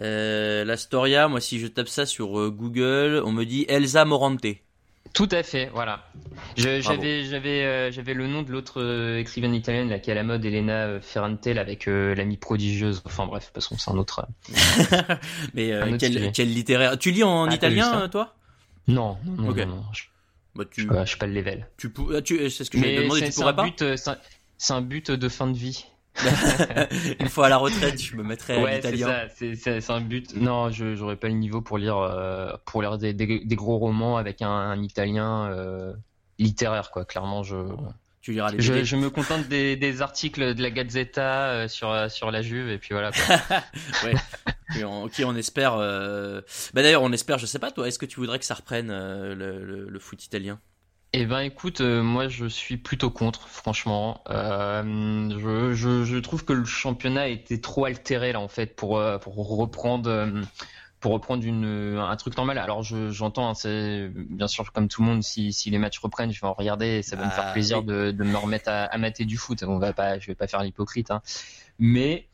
Euh, 0.00 0.64
la 0.64 0.76
Storia, 0.76 1.28
moi, 1.28 1.40
si 1.40 1.58
je 1.58 1.66
tape 1.66 1.88
ça 1.88 2.06
sur 2.06 2.50
Google, 2.50 3.22
on 3.24 3.32
me 3.32 3.44
dit 3.44 3.64
Elsa 3.68 4.04
Morante. 4.04 4.46
Tout 5.14 5.28
à 5.30 5.42
fait, 5.42 5.68
voilà. 5.74 6.06
J'avais 6.56 7.22
j'avais 7.92 8.14
le 8.14 8.26
nom 8.28 8.42
de 8.42 8.50
l'autre 8.50 9.18
écrivaine 9.18 9.52
italienne 9.52 9.90
là 9.90 9.98
qui 9.98 10.08
est 10.08 10.12
à 10.12 10.16
la 10.16 10.22
mode, 10.22 10.42
Elena 10.42 11.00
Ferrante, 11.02 11.46
avec 11.48 11.84
l'amie 11.86 12.38
prodigieuse. 12.38 13.02
Enfin 13.04 13.26
bref, 13.26 13.50
passons, 13.52 13.76
c'est 13.76 13.90
un 13.90 13.98
autre. 13.98 14.26
Mais 15.54 15.74
quel, 15.98 16.32
quel, 16.32 16.48
littéraire. 16.54 16.98
Tu 16.98 17.10
lis 17.10 17.24
en 17.24 17.46
ah, 17.46 17.54
italien, 17.54 18.08
toi? 18.08 18.34
Non, 18.88 19.18
non, 19.26 19.52
non, 19.52 19.66
non, 19.66 19.82
bah, 20.54 20.64
tu... 20.70 20.88
je, 20.88 21.04
suis 21.04 21.18
pas 21.18 21.26
le 21.26 21.32
level. 21.32 21.66
Tu, 21.76 21.92
ah, 22.14 22.22
tu... 22.22 22.50
C'est 22.50 22.64
ce 22.64 22.70
que 22.70 22.78
j'avais 22.78 23.02
demandé, 23.02 23.28
tu 23.30 23.32
pourrais 23.32 23.56
pas 23.56 23.66
euh, 23.82 23.96
C'est 24.58 24.72
un 24.72 24.82
but 24.82 25.10
de 25.10 25.28
fin 25.28 25.46
de 25.46 25.56
vie. 25.56 25.86
Une 27.20 27.28
fois 27.28 27.46
à 27.46 27.48
la 27.48 27.56
retraite, 27.56 28.00
je 28.00 28.16
me 28.16 28.22
mettrais 28.22 28.62
à 28.62 28.74
l'italien. 28.74 29.28
C'est 29.34 29.54
ça, 29.54 29.80
c'est 29.80 29.92
un 29.92 30.02
but. 30.02 30.36
Non, 30.36 30.70
je 30.70 30.94
j'aurais 30.94 31.16
pas 31.16 31.28
le 31.28 31.34
niveau 31.34 31.62
pour 31.62 31.78
lire 31.78 31.96
euh, 31.96 32.52
pour 32.66 32.82
lire 32.82 32.98
des, 32.98 33.14
des, 33.14 33.56
gros 33.56 33.78
romans 33.78 34.18
avec 34.18 34.42
un, 34.42 34.50
un 34.50 34.82
italien 34.82 35.50
euh, 35.50 35.94
littéraire 36.38 36.90
quoi. 36.90 37.06
Clairement, 37.06 37.42
je 37.42 37.56
tu 38.22 38.32
liras 38.32 38.52
les 38.52 38.60
je, 38.60 38.84
je, 38.84 38.96
me 38.96 39.10
contente 39.10 39.48
des, 39.48 39.76
des, 39.76 40.00
articles 40.00 40.54
de 40.54 40.62
la 40.62 40.70
Gazzetta 40.70 41.48
euh, 41.48 41.68
sur 41.68 42.08
sur 42.08 42.30
la 42.30 42.40
Juve 42.40 42.68
et 42.68 42.78
puis 42.78 42.90
voilà. 42.92 43.10
Quoi. 43.10 43.36
ouais. 44.04 45.24
on 45.24 45.36
espère. 45.36 45.74
Euh... 45.74 46.40
Bah 46.72 46.82
d'ailleurs, 46.82 47.02
on 47.02 47.12
espère. 47.12 47.38
Je 47.38 47.46
sais 47.46 47.58
pas 47.58 47.72
toi. 47.72 47.88
Est-ce 47.88 47.98
que 47.98 48.06
tu 48.06 48.20
voudrais 48.20 48.38
que 48.38 48.44
ça 48.44 48.54
reprenne 48.54 48.90
euh, 48.90 49.34
le, 49.34 49.88
le, 49.88 49.98
foot 49.98 50.24
italien? 50.24 50.60
Eh 51.12 51.26
ben 51.26 51.40
écoute, 51.40 51.80
euh, 51.80 52.00
moi 52.00 52.28
je 52.28 52.46
suis 52.46 52.76
plutôt 52.76 53.10
contre, 53.10 53.48
franchement. 53.48 54.22
Je, 54.28 55.72
je, 55.74 56.04
je, 56.04 56.18
trouve 56.18 56.44
que 56.44 56.52
le 56.52 56.64
championnat 56.64 57.26
était 57.26 57.60
trop 57.60 57.86
altéré 57.86 58.32
là 58.32 58.40
en 58.40 58.48
fait 58.48 58.76
pour 58.76 59.02
pour 59.20 59.58
reprendre 59.58 60.44
pour 61.02 61.12
reprendre 61.12 61.44
une, 61.44 61.98
un 61.98 62.16
truc 62.16 62.36
normal. 62.36 62.56
Alors 62.56 62.82
j'entends, 62.82 63.50
hein, 63.50 64.08
bien 64.30 64.48
sûr 64.48 64.72
comme 64.72 64.88
tout 64.88 65.02
le 65.02 65.08
monde, 65.08 65.22
si, 65.22 65.52
si 65.52 65.68
les 65.68 65.78
matchs 65.78 65.98
reprennent, 65.98 66.32
je 66.32 66.40
vais 66.40 66.46
en 66.46 66.54
regarder 66.54 66.86
et 66.86 67.02
ça 67.02 67.16
va 67.16 67.26
me 67.26 67.30
faire 67.30 67.44
ah, 67.48 67.52
plaisir 67.52 67.82
de, 67.82 68.12
de 68.12 68.24
me 68.24 68.36
remettre 68.36 68.70
à, 68.70 68.84
à, 68.84 68.98
mater 68.98 69.24
du 69.26 69.36
foot. 69.36 69.62
On 69.66 69.78
va 69.78 69.92
pas, 69.92 70.18
je 70.18 70.28
vais 70.28 70.34
pas 70.34 70.46
faire 70.46 70.62
l'hypocrite, 70.62 71.10
hein. 71.10 71.20
mais 71.78 72.28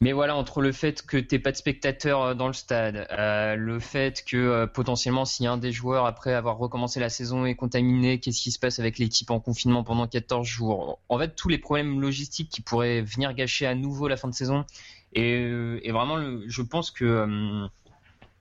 mais 0.00 0.12
voilà, 0.12 0.36
entre 0.36 0.60
le 0.60 0.72
fait 0.72 1.00
que 1.00 1.16
t'es 1.16 1.38
pas 1.38 1.52
de 1.52 1.56
spectateurs 1.56 2.22
euh, 2.22 2.34
dans 2.34 2.48
le 2.48 2.52
stade, 2.52 3.06
euh, 3.12 3.54
le 3.56 3.78
fait 3.78 4.24
que 4.24 4.36
euh, 4.36 4.66
potentiellement 4.66 5.24
s'il 5.24 5.44
y 5.44 5.46
a 5.46 5.52
un 5.52 5.56
des 5.56 5.72
joueurs 5.72 6.04
après 6.04 6.34
avoir 6.34 6.58
recommencé 6.58 7.00
la 7.00 7.08
saison 7.08 7.46
est 7.46 7.54
contaminé, 7.54 8.18
qu'est-ce 8.18 8.42
qui 8.42 8.50
se 8.50 8.58
passe 8.58 8.78
avec 8.78 8.98
l'équipe 8.98 9.30
en 9.30 9.40
confinement 9.40 9.84
pendant 9.84 10.06
14 10.06 10.46
jours? 10.46 10.98
En 11.08 11.18
fait, 11.18 11.34
tous 11.36 11.48
les 11.48 11.58
problèmes 11.58 12.00
logistiques 12.00 12.50
qui 12.50 12.60
pourraient 12.60 13.00
venir 13.00 13.32
gâcher 13.34 13.66
à 13.66 13.74
nouveau 13.74 14.08
la 14.08 14.16
fin 14.16 14.28
de 14.28 14.34
saison. 14.34 14.66
Et, 15.14 15.42
et 15.82 15.92
vraiment, 15.92 16.18
je 16.46 16.62
pense 16.62 16.90
que 16.90 17.68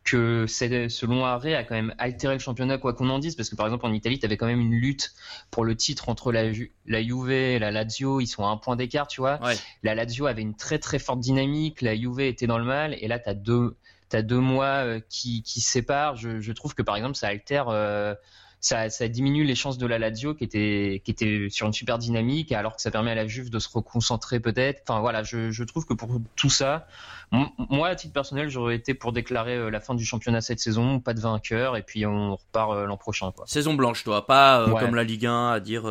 que 0.04 0.46
ce 0.48 1.06
long 1.06 1.26
arrêt 1.26 1.56
a 1.56 1.64
quand 1.64 1.76
même 1.76 1.96
altéré 1.98 2.34
le 2.34 2.40
championnat, 2.40 2.78
quoi 2.78 2.94
qu'on 2.94 3.10
en 3.10 3.20
dise, 3.20 3.36
parce 3.36 3.50
que 3.50 3.56
par 3.56 3.66
exemple 3.66 3.86
en 3.86 3.94
Italie, 3.94 4.20
tu 4.20 4.26
avais 4.26 4.38
quand 4.38 4.46
même 4.46 4.60
une 4.60 4.74
lutte 4.74 5.14
pour 5.50 5.64
le 5.64 5.76
titre 5.76 6.10
entre 6.10 6.32
la, 6.32 6.52
la 6.86 7.02
Juve 7.02 7.32
et 7.32 7.60
la 7.60 7.72
Lazio, 7.72 8.20
ils 8.20 8.28
sont 8.28 8.44
à 8.46 8.50
un 8.50 8.58
point 8.58 8.76
d'écart, 8.76 9.08
tu 9.08 9.22
vois. 9.22 9.40
La 9.82 9.96
Lazio 9.96 10.26
avait 10.26 10.42
une 10.42 10.56
très 10.56 10.80
très 10.80 11.00
forte 11.00 11.20
dynamique, 11.20 11.82
la 11.82 11.96
Juve 11.96 12.20
était 12.20 12.48
dans 12.48 12.58
le 12.58 12.66
mal, 12.66 12.96
et 13.00 13.08
là, 13.08 13.18
tu 13.18 13.30
as 13.30 13.34
deux, 13.34 13.76
as 14.12 14.22
deux 14.22 14.40
mois 14.40 14.84
euh, 14.86 15.00
qui, 15.10 15.42
qui 15.42 15.62
séparent. 15.62 16.16
Je, 16.16 16.40
je, 16.40 16.52
trouve 16.52 16.76
que 16.76 16.82
par 16.82 16.96
exemple, 16.96 17.16
ça 17.16 17.28
altère. 17.28 17.70
Euh, 17.70 18.14
ça, 18.64 18.90
ça, 18.90 19.10
diminue 19.10 19.44
les 19.44 19.56
chances 19.56 19.78
de 19.78 19.86
la 19.86 20.00
Lazio 20.00 20.34
qui 20.34 20.46
était, 20.46 21.02
qui 21.04 21.12
était 21.12 21.48
sur 21.50 21.68
une 21.68 21.74
super 21.74 21.98
dynamique, 21.98 22.54
alors 22.54 22.78
que 22.78 22.82
ça 22.82 22.92
permet 22.92 23.12
à 23.12 23.16
la 23.16 23.28
Juve 23.28 23.50
de 23.50 23.60
se 23.60 23.68
reconcentrer 23.68 24.40
peut-être. 24.40 24.84
Enfin 24.88 25.02
voilà, 25.02 25.22
je, 25.22 25.52
je, 25.52 25.64
trouve 25.66 25.86
que 25.86 25.94
pour 25.94 26.22
tout 26.38 26.50
ça, 26.50 26.88
moi 27.70 27.90
à 27.90 27.96
titre 27.96 28.14
personnel, 28.14 28.48
j'aurais 28.48 28.78
été 28.78 28.94
pour 28.94 29.12
déclarer 29.12 29.58
euh, 29.58 29.70
la 29.70 29.82
fin 29.82 29.96
du 29.96 30.06
championnat 30.06 30.40
cette 30.40 30.62
saison, 30.62 31.02
pas 31.02 31.14
de 31.14 31.20
vainqueur, 31.20 31.76
et 31.76 31.82
puis 31.82 32.06
on 32.06 32.38
repart 32.38 32.72
euh, 32.72 32.86
l'an 32.86 32.96
prochain. 32.96 33.34
Quoi. 33.34 33.46
Saison 33.48 33.74
blanche, 33.74 34.06
toi, 34.06 34.26
pas 34.26 34.62
euh, 34.62 34.80
comme 34.80 34.96
la 34.96 35.04
Ligue 35.04 35.26
1 35.26 35.50
à 35.52 35.60
dire 35.60 35.84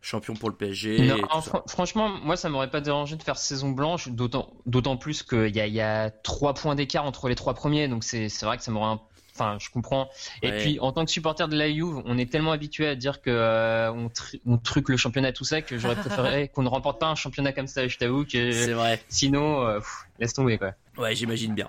champion 0.00 0.34
pour 0.34 0.48
le 0.48 0.54
PSG. 0.54 1.08
Non, 1.08 1.40
franchement, 1.66 2.08
moi 2.22 2.36
ça 2.36 2.48
m'aurait 2.48 2.70
pas 2.70 2.80
dérangé 2.80 3.16
de 3.16 3.22
faire 3.24 3.36
saison 3.36 3.70
blanche, 3.70 4.10
d'autant, 4.10 4.52
d'autant 4.64 4.96
plus 4.96 5.24
qu'il 5.24 5.56
y 5.56 5.60
a, 5.60 5.66
y 5.66 5.80
a 5.80 6.10
trois 6.10 6.54
points 6.54 6.76
d'écart 6.76 7.04
entre 7.04 7.28
les 7.28 7.34
trois 7.34 7.54
premiers, 7.54 7.88
donc 7.88 8.04
c'est, 8.04 8.28
c'est 8.28 8.46
vrai 8.46 8.58
que 8.58 8.62
ça 8.62 8.70
m'aurait 8.70 8.92
un 8.92 9.00
Enfin, 9.38 9.58
je 9.60 9.68
comprends. 9.68 10.08
Et 10.42 10.50
puis, 10.50 10.80
en 10.80 10.92
tant 10.92 11.04
que 11.04 11.10
supporter 11.10 11.46
de 11.46 11.56
la 11.56 11.70
Juve, 11.70 12.00
on 12.06 12.16
est 12.16 12.30
tellement 12.30 12.52
habitué 12.52 12.88
à 12.88 12.94
dire 12.94 13.20
que 13.20 13.28
euh, 13.30 13.92
on, 14.46 14.56
truque 14.56 14.88
le 14.88 14.96
championnat 14.96 15.32
tout 15.32 15.44
ça 15.44 15.60
que 15.60 15.76
j'aurais 15.76 15.96
préféré 15.96 16.48
qu'on 16.54 16.62
ne 16.62 16.68
remporte 16.68 16.98
pas 16.98 17.06
un 17.06 17.14
championnat 17.14 17.52
comme 17.52 17.66
ça. 17.66 17.86
Je 17.86 17.98
t'avoue 17.98 18.24
que 18.24 18.50
c'est 18.50 18.72
vrai. 18.72 19.02
Sinon, 19.08 19.66
euh, 19.66 19.80
laisse 20.18 20.32
tomber 20.32 20.56
quoi. 20.56 20.72
Ouais, 20.96 21.14
j'imagine 21.14 21.54
bien. 21.54 21.68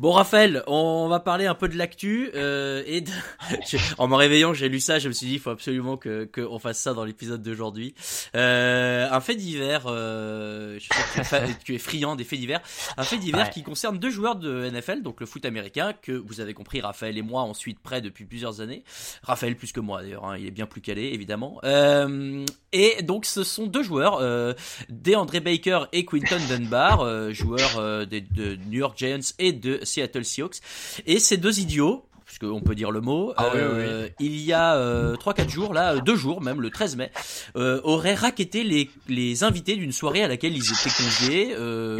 Bon 0.00 0.12
Raphaël, 0.12 0.62
on 0.66 1.08
va 1.08 1.20
parler 1.20 1.44
un 1.44 1.54
peu 1.54 1.68
de 1.68 1.76
l'actu 1.76 2.30
euh, 2.34 2.82
et 2.86 3.04
en 3.98 4.08
me 4.08 4.14
réveillant 4.14 4.54
j'ai 4.54 4.70
lu 4.70 4.80
ça, 4.80 4.98
je 4.98 5.08
me 5.08 5.12
suis 5.12 5.26
dit 5.26 5.34
il 5.34 5.40
faut 5.40 5.50
absolument 5.50 5.98
que 5.98 6.24
qu'on 6.24 6.58
fasse 6.58 6.78
ça 6.78 6.94
dans 6.94 7.04
l'épisode 7.04 7.42
d'aujourd'hui. 7.42 7.94
Euh, 8.34 9.06
un 9.10 9.20
fait 9.20 9.34
divers, 9.34 9.82
euh, 9.88 10.78
je 10.78 10.88
sais 11.22 11.40
que 11.42 11.62
tu 11.62 11.74
es 11.74 11.78
friand 11.78 12.16
des 12.16 12.24
faits 12.24 12.40
divers, 12.40 12.62
un 12.96 13.02
fait 13.02 13.18
divers 13.18 13.50
qui 13.50 13.62
concerne 13.62 13.98
deux 13.98 14.08
joueurs 14.08 14.36
de 14.36 14.70
NFL, 14.70 15.02
donc 15.02 15.20
le 15.20 15.26
foot 15.26 15.44
américain 15.44 15.92
que 16.00 16.12
vous 16.12 16.40
avez 16.40 16.54
compris, 16.54 16.80
Raphaël 16.80 17.18
et 17.18 17.22
moi 17.22 17.42
ensuite 17.42 17.78
près 17.78 18.00
depuis 18.00 18.24
plusieurs 18.24 18.62
années. 18.62 18.84
Raphaël 19.22 19.54
plus 19.54 19.70
que 19.70 19.80
moi 19.80 20.00
d'ailleurs, 20.00 20.24
hein, 20.24 20.38
il 20.38 20.46
est 20.46 20.50
bien 20.50 20.64
plus 20.64 20.80
calé 20.80 21.10
évidemment. 21.12 21.60
Euh, 21.64 22.46
et 22.72 23.02
donc 23.02 23.26
ce 23.26 23.42
sont 23.42 23.66
deux 23.66 23.82
joueurs, 23.82 24.18
euh, 24.20 24.54
DeAndre 24.88 25.40
Baker 25.40 25.86
et 25.92 26.04
Quinton 26.04 26.40
Dunbar, 26.48 27.00
euh, 27.00 27.32
joueurs 27.32 27.78
euh, 27.78 28.06
de, 28.06 28.20
de 28.20 28.56
New 28.68 28.78
York 28.78 28.96
Giants 28.96 29.18
et 29.38 29.52
de 29.52 29.80
Seattle 29.90 30.24
Seahawks. 30.24 30.60
Et 31.06 31.18
ces 31.18 31.36
deux 31.36 31.60
idiots, 31.60 32.04
puisqu'on 32.30 32.60
peut 32.60 32.76
dire 32.76 32.92
le 32.92 33.00
mot, 33.00 33.32
ah 33.36 33.46
euh, 33.56 34.08
il 34.20 34.36
y 34.36 34.52
a 34.52 34.76
euh, 34.76 35.16
3-4 35.16 35.48
jours, 35.48 35.74
là, 35.74 35.96
deux 35.96 36.14
jours 36.14 36.40
même, 36.40 36.60
le 36.60 36.70
13 36.70 36.94
mai, 36.94 37.10
euh, 37.56 37.80
auraient 37.82 38.14
raquetté 38.14 38.62
les, 38.62 38.88
les 39.08 39.42
invités 39.42 39.74
d'une 39.74 39.90
soirée 39.90 40.22
à 40.22 40.28
laquelle 40.28 40.56
ils 40.56 40.62
étaient 40.62 40.96
conviés, 40.96 41.54
euh, 41.58 41.98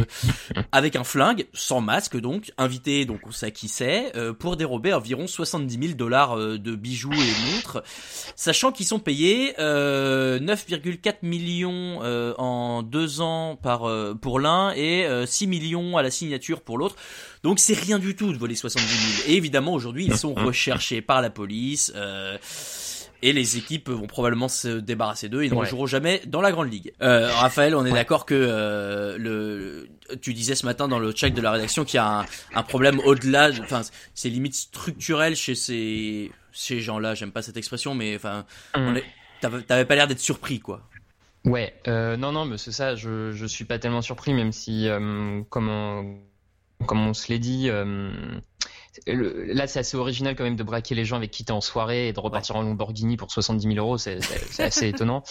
avec 0.70 0.94
un 0.94 1.02
flingue, 1.02 1.46
sans 1.52 1.80
masque 1.80 2.16
donc, 2.16 2.52
invités, 2.58 3.06
donc 3.06 3.18
on 3.26 3.32
sait 3.32 3.50
qui 3.50 3.66
c'est, 3.66 4.16
euh, 4.16 4.32
pour 4.32 4.56
dérober 4.56 4.92
environ 4.92 5.26
70 5.26 5.78
000 5.82 5.94
dollars 5.94 6.36
de 6.36 6.74
bijoux 6.76 7.12
et 7.12 7.52
montres, 7.52 7.82
sachant 8.36 8.70
qu'ils 8.70 8.86
sont 8.86 9.00
payés 9.00 9.54
9,4 9.58 11.16
millions 11.22 12.00
en 12.38 12.84
deux 12.84 13.20
ans 13.20 13.56
par 13.60 13.90
pour 14.20 14.38
l'un 14.38 14.72
et 14.76 15.08
6 15.26 15.48
millions 15.48 15.96
à 15.96 16.02
la 16.02 16.10
signature 16.12 16.60
pour 16.60 16.78
l'autre. 16.78 16.94
Donc 17.42 17.58
c'est 17.58 17.78
rien 17.78 17.98
du 17.98 18.14
tout 18.14 18.32
de 18.32 18.38
voler 18.38 18.54
70 18.54 18.86
000. 19.24 19.28
Et 19.28 19.36
évidemment 19.36 19.72
aujourd'hui 19.72 20.06
ils 20.06 20.16
sont 20.16 20.34
recherchés 20.34 21.00
par 21.00 21.22
la 21.22 21.30
police. 21.30 21.92
Euh, 21.96 22.36
et 23.22 23.34
les 23.34 23.58
équipes 23.58 23.90
vont 23.90 24.06
probablement 24.06 24.48
se 24.48 24.68
débarrasser 24.78 25.28
d'eux. 25.28 25.44
Ils 25.44 25.54
ne 25.54 25.64
joueront 25.64 25.86
jamais 25.86 26.22
dans 26.26 26.40
la 26.40 26.52
grande 26.52 26.72
ligue. 26.72 26.94
Euh, 27.02 27.30
Raphaël, 27.30 27.74
on 27.74 27.84
est 27.84 27.92
d'accord 27.92 28.24
que 28.24 28.34
euh, 28.34 29.18
le, 29.18 29.90
tu 30.22 30.32
disais 30.32 30.54
ce 30.54 30.64
matin 30.64 30.88
dans 30.88 30.98
le 30.98 31.12
check 31.12 31.34
de 31.34 31.42
la 31.42 31.50
rédaction 31.50 31.84
qu'il 31.84 31.96
y 31.96 32.00
a 32.00 32.20
un, 32.20 32.26
un 32.54 32.62
problème 32.62 32.98
au-delà. 33.00 33.50
Enfin, 33.60 33.82
c'est 34.14 34.30
limite 34.30 34.54
structurel 34.54 35.36
chez 35.36 35.54
ces 35.54 36.32
ces 36.52 36.80
gens-là. 36.80 37.14
J'aime 37.14 37.32
pas 37.32 37.42
cette 37.42 37.56
expression, 37.56 37.94
mais 37.94 38.16
enfin, 38.16 38.44
mm. 38.76 38.98
t'avais 39.66 39.84
pas 39.84 39.94
l'air 39.94 40.06
d'être 40.06 40.20
surpris, 40.20 40.60
quoi. 40.60 40.88
Ouais, 41.44 41.74
euh, 41.88 42.16
non, 42.16 42.32
non, 42.32 42.44
mais 42.44 42.58
c'est 42.58 42.72
ça. 42.72 42.96
Je 42.96 43.32
je 43.32 43.46
suis 43.46 43.64
pas 43.64 43.78
tellement 43.78 44.02
surpris, 44.02 44.34
même 44.34 44.52
si 44.52 44.88
euh, 44.88 45.42
comment 45.48 46.04
comme 46.86 47.06
on 47.06 47.14
se 47.14 47.28
l'est 47.28 47.38
dit, 47.38 47.70
là, 49.06 49.66
c'est 49.66 49.78
assez 49.78 49.96
original 49.96 50.36
quand 50.36 50.44
même 50.44 50.56
de 50.56 50.62
braquer 50.62 50.94
les 50.94 51.04
gens 51.04 51.16
avec 51.16 51.30
qui 51.30 51.44
tu 51.44 51.50
es 51.50 51.54
en 51.54 51.60
soirée 51.60 52.08
et 52.08 52.12
de 52.12 52.20
repartir 52.20 52.56
en 52.56 52.62
Lamborghini 52.62 53.16
pour 53.16 53.30
70 53.30 53.74
000 53.74 53.76
euros. 53.76 53.98
C'est 53.98 54.20
assez 54.58 54.88
étonnant. 54.88 55.22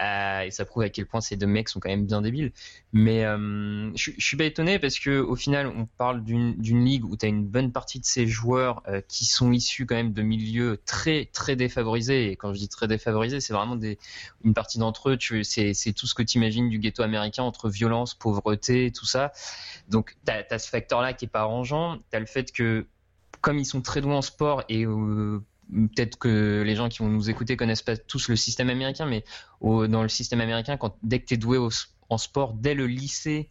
Euh, 0.00 0.42
et 0.42 0.50
ça 0.50 0.64
prouve 0.64 0.82
à 0.82 0.88
quel 0.88 1.06
point 1.06 1.20
ces 1.20 1.36
deux 1.36 1.46
mecs 1.46 1.68
sont 1.68 1.80
quand 1.80 1.88
même 1.88 2.06
bien 2.06 2.22
débiles. 2.22 2.52
Mais 2.92 3.24
euh, 3.24 3.90
je, 3.96 4.12
je 4.16 4.24
suis 4.24 4.36
pas 4.36 4.44
étonné 4.44 4.78
parce 4.78 4.98
que 4.98 5.20
au 5.20 5.36
final, 5.36 5.66
on 5.66 5.86
parle 5.86 6.24
d'une 6.24 6.84
ligue 6.84 7.04
où 7.04 7.16
tu 7.16 7.26
as 7.26 7.28
une 7.28 7.46
bonne 7.46 7.72
partie 7.72 8.00
de 8.00 8.04
ces 8.04 8.26
joueurs 8.26 8.82
euh, 8.88 9.00
qui 9.08 9.24
sont 9.24 9.52
issus 9.52 9.86
quand 9.86 9.96
même 9.96 10.12
de 10.12 10.22
milieux 10.22 10.80
très 10.86 11.26
très 11.26 11.56
défavorisés. 11.56 12.30
Et 12.30 12.36
quand 12.36 12.52
je 12.52 12.58
dis 12.58 12.68
très 12.68 12.88
défavorisés, 12.88 13.40
c'est 13.40 13.52
vraiment 13.52 13.76
des, 13.76 13.98
une 14.44 14.54
partie 14.54 14.78
d'entre 14.78 15.10
eux. 15.10 15.18
C'est 15.42 15.92
tout 15.92 16.06
ce 16.06 16.14
que 16.14 16.22
tu 16.22 16.38
imagines 16.38 16.68
du 16.68 16.78
ghetto 16.78 17.02
américain 17.02 17.42
entre 17.42 17.68
violence, 17.68 18.14
pauvreté, 18.14 18.90
tout 18.92 19.06
ça. 19.06 19.32
Donc 19.88 20.16
tu 20.24 20.32
as, 20.32 20.44
as, 20.50 20.58
ce 20.58 20.68
facteur-là 20.68 21.12
qui 21.12 21.26
est 21.26 21.28
pas 21.28 21.40
arrangeant. 21.40 21.98
Tu 22.10 22.16
as 22.16 22.20
le 22.20 22.26
fait 22.26 22.52
que 22.52 22.86
comme 23.40 23.58
ils 23.58 23.64
sont 23.66 23.80
très 23.80 24.00
doués 24.00 24.14
en 24.14 24.22
sport 24.22 24.62
et 24.68 24.84
euh, 24.84 25.42
peut-être 25.72 26.18
que 26.18 26.62
les 26.64 26.76
gens 26.76 26.88
qui 26.88 26.98
vont 26.98 27.08
nous 27.08 27.30
écouter 27.30 27.56
connaissent 27.56 27.82
pas 27.82 27.96
tous 27.96 28.28
le 28.28 28.36
système 28.36 28.70
américain, 28.70 29.06
mais 29.06 29.24
dans 29.60 30.02
le 30.02 30.08
système 30.08 30.40
américain, 30.40 30.76
quand 30.76 30.96
dès 31.02 31.20
que 31.20 31.26
tu 31.26 31.34
es 31.34 31.36
doué 31.36 31.58
en 32.08 32.18
sport, 32.18 32.54
dès 32.54 32.74
le 32.74 32.86
lycée, 32.86 33.50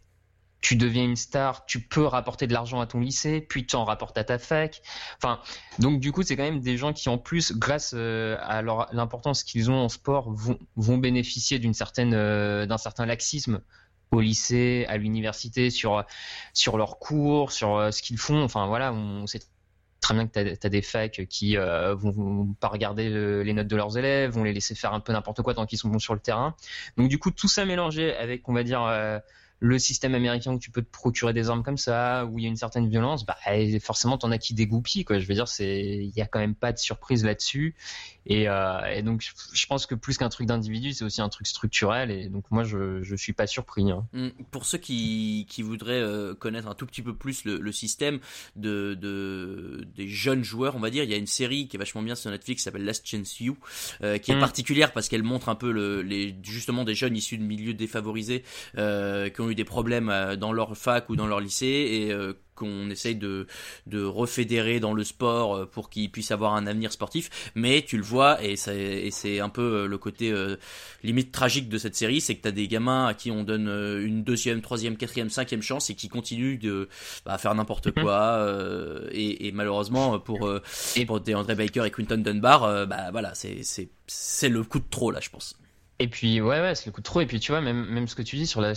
tu 0.60 0.76
deviens 0.76 1.04
une 1.04 1.16
star, 1.16 1.64
tu 1.64 1.80
peux 1.80 2.04
rapporter 2.04 2.46
de 2.46 2.52
l'argent 2.52 2.80
à 2.80 2.86
ton 2.86 3.00
lycée, 3.00 3.40
puis 3.40 3.66
tu 3.66 3.76
en 3.76 3.84
rapportes 3.84 4.18
à 4.18 4.24
ta 4.24 4.38
fac. 4.38 4.82
Enfin, 5.16 5.40
donc 5.78 6.00
du 6.00 6.12
coup, 6.12 6.22
c'est 6.22 6.36
quand 6.36 6.42
même 6.42 6.60
des 6.60 6.76
gens 6.76 6.92
qui, 6.92 7.08
en 7.08 7.18
plus, 7.18 7.52
grâce 7.52 7.92
euh, 7.94 8.36
à 8.42 8.62
l'importance 8.62 9.42
qu'ils 9.42 9.70
ont 9.70 9.78
en 9.78 9.88
sport, 9.88 10.30
vont, 10.76 10.98
bénéficier 10.98 11.58
d'une 11.58 11.72
certaine, 11.72 12.12
euh, 12.14 12.66
d'un 12.66 12.78
certain 12.78 13.06
laxisme 13.06 13.62
au 14.10 14.20
lycée, 14.20 14.84
à 14.88 14.96
l'université, 14.98 15.70
sur 15.70 16.04
sur 16.52 16.76
leurs 16.76 16.98
cours, 16.98 17.52
sur 17.52 17.92
ce 17.92 18.02
qu'ils 18.02 18.18
font. 18.18 18.42
Enfin 18.42 18.66
voilà, 18.66 18.92
on 18.92 19.26
sait 19.26 19.40
très 20.10 20.14
bien 20.14 20.26
que 20.26 20.54
tu 20.56 20.66
as, 20.66 20.70
des 20.70 20.82
facs 20.82 21.26
qui 21.28 21.56
euh, 21.56 21.94
vont, 21.94 22.54
pas 22.58 22.68
regarder 22.68 23.08
les 23.44 23.52
notes 23.52 23.68
de 23.68 23.76
leurs 23.76 23.96
élèves, 23.96 24.32
vont 24.32 24.42
les 24.42 24.52
laisser 24.52 24.74
faire 24.74 24.92
un 24.92 25.00
peu 25.00 25.12
n'importe 25.12 25.42
quoi 25.42 25.54
tant 25.54 25.66
qu'ils 25.66 25.78
sont 25.78 25.88
bons 25.88 26.00
sur 26.00 26.14
le 26.14 26.20
terrain. 26.20 26.56
Donc 26.96 27.08
du 27.08 27.18
coup, 27.18 27.30
tout 27.30 27.48
ça 27.48 27.64
mélangé 27.64 28.14
avec, 28.16 28.48
on 28.48 28.52
va 28.52 28.64
dire, 28.64 28.82
euh, 28.82 29.18
le 29.60 29.78
système 29.78 30.14
américain 30.14 30.54
où 30.54 30.58
tu 30.58 30.70
peux 30.70 30.82
te 30.82 30.90
procurer 30.90 31.34
des 31.34 31.50
armes 31.50 31.62
comme 31.62 31.76
ça, 31.76 32.24
où 32.26 32.38
il 32.38 32.42
y 32.42 32.46
a 32.46 32.48
une 32.48 32.56
certaine 32.56 32.88
violence, 32.88 33.26
bah, 33.26 33.36
forcément, 33.80 34.16
t'en 34.16 34.30
as 34.30 34.38
qui 34.38 34.54
dégoupillent, 34.54 35.04
quoi. 35.04 35.18
Je 35.18 35.26
veux 35.26 35.34
dire, 35.34 35.48
c'est, 35.48 35.80
il 35.80 36.12
y 36.16 36.22
a 36.22 36.26
quand 36.26 36.38
même 36.38 36.54
pas 36.54 36.72
de 36.72 36.78
surprise 36.78 37.24
là-dessus. 37.24 37.74
Et, 38.26 38.48
euh, 38.48 38.80
et, 38.94 39.02
donc, 39.02 39.22
je 39.52 39.66
pense 39.66 39.86
que 39.86 39.94
plus 39.94 40.16
qu'un 40.16 40.28
truc 40.28 40.46
d'individu, 40.46 40.92
c'est 40.92 41.04
aussi 41.04 41.20
un 41.20 41.28
truc 41.28 41.46
structurel. 41.46 42.10
Et 42.10 42.28
donc, 42.28 42.44
moi, 42.50 42.64
je, 42.64 43.02
je 43.02 43.16
suis 43.16 43.32
pas 43.32 43.46
surpris. 43.46 43.90
Hein. 43.90 44.06
Hum, 44.14 44.32
pour 44.50 44.64
ceux 44.64 44.78
qui, 44.78 45.46
qui 45.48 45.62
voudraient 45.62 46.00
euh, 46.00 46.34
connaître 46.34 46.68
un 46.68 46.74
tout 46.74 46.86
petit 46.86 47.02
peu 47.02 47.14
plus 47.14 47.44
le, 47.44 47.58
le 47.58 47.72
système 47.72 48.18
de, 48.56 48.94
de, 48.94 49.86
des 49.94 50.08
jeunes 50.08 50.42
joueurs, 50.42 50.76
on 50.76 50.80
va 50.80 50.90
dire, 50.90 51.04
il 51.04 51.10
y 51.10 51.14
a 51.14 51.18
une 51.18 51.26
série 51.26 51.68
qui 51.68 51.76
est 51.76 51.78
vachement 51.78 52.02
bien 52.02 52.14
sur 52.14 52.30
Netflix, 52.30 52.60
qui 52.60 52.64
s'appelle 52.64 52.84
Last 52.84 53.06
Chance 53.06 53.40
You, 53.40 53.56
euh, 54.02 54.18
qui 54.18 54.30
est 54.30 54.34
hum. 54.34 54.40
particulière 54.40 54.92
parce 54.92 55.08
qu'elle 55.08 55.22
montre 55.22 55.48
un 55.48 55.54
peu 55.54 55.70
le, 55.70 56.02
les, 56.02 56.34
justement 56.42 56.84
des 56.84 56.94
jeunes 56.94 57.16
issus 57.16 57.36
de 57.36 57.44
milieux 57.44 57.74
défavorisés 57.74 58.44
euh, 58.78 59.28
qui 59.28 59.40
ont 59.40 59.49
eu 59.50 59.54
des 59.54 59.64
problèmes 59.64 60.08
euh, 60.08 60.36
dans 60.36 60.52
leur 60.52 60.76
fac 60.76 61.08
ou 61.08 61.16
dans 61.16 61.26
leur 61.26 61.40
lycée 61.40 61.66
et 61.66 62.12
euh, 62.12 62.32
qu'on 62.54 62.90
essaye 62.90 63.16
de, 63.16 63.46
de 63.86 64.02
refédérer 64.02 64.80
dans 64.80 64.92
le 64.92 65.04
sport 65.04 65.54
euh, 65.54 65.66
pour 65.66 65.90
qu'ils 65.90 66.10
puissent 66.10 66.30
avoir 66.30 66.54
un 66.54 66.66
avenir 66.66 66.92
sportif. 66.92 67.50
Mais 67.54 67.82
tu 67.82 67.96
le 67.96 68.02
vois, 68.02 68.42
et 68.42 68.56
c'est 68.56 69.40
un 69.40 69.48
peu 69.48 69.86
le 69.86 69.98
côté 69.98 70.32
limite 71.02 71.32
tragique 71.32 71.68
de 71.68 71.78
cette 71.78 71.96
série, 71.96 72.20
c'est 72.20 72.34
que 72.34 72.42
tu 72.42 72.48
as 72.48 72.52
des 72.52 72.68
gamins 72.68 73.06
à 73.06 73.14
qui 73.14 73.30
on 73.30 73.44
donne 73.44 73.68
une 73.68 74.22
deuxième, 74.22 74.60
troisième, 74.60 74.96
quatrième, 74.96 75.30
cinquième 75.30 75.62
chance 75.62 75.90
et 75.90 75.94
qui 75.94 76.08
continuent 76.08 76.58
de 76.58 76.88
bah, 77.24 77.38
faire 77.38 77.54
n'importe 77.54 77.86
mhm. 77.88 78.02
quoi. 78.02 78.46
et, 79.12 79.48
et, 79.48 79.52
malheureusement, 79.52 80.18
pour, 80.18 80.50
et 80.96 81.06
pour 81.06 81.20
André 81.34 81.54
Baker 81.54 81.84
et 81.86 81.90
Quinton 81.90 82.18
Dunbar, 82.18 82.86
bah 82.86 83.10
voilà, 83.10 83.32
c'est 83.34 84.48
le 84.48 84.62
coup 84.64 84.78
de 84.78 84.88
trop 84.90 85.10
là, 85.10 85.20
je 85.20 85.30
pense. 85.30 85.60
Et 86.02 86.08
puis, 86.08 86.40
ouais, 86.40 86.60
ouais, 86.60 86.74
c'est 86.74 86.86
le 86.86 86.92
coup 86.92 87.02
de 87.02 87.04
trop. 87.04 87.20
Et 87.20 87.26
puis, 87.26 87.40
tu 87.40 87.52
vois, 87.52 87.60
même, 87.60 87.84
même 87.84 88.08
ce 88.08 88.14
que 88.14 88.22
tu 88.22 88.36
dis 88.36 88.46
sur 88.46 88.62
la 88.62 88.72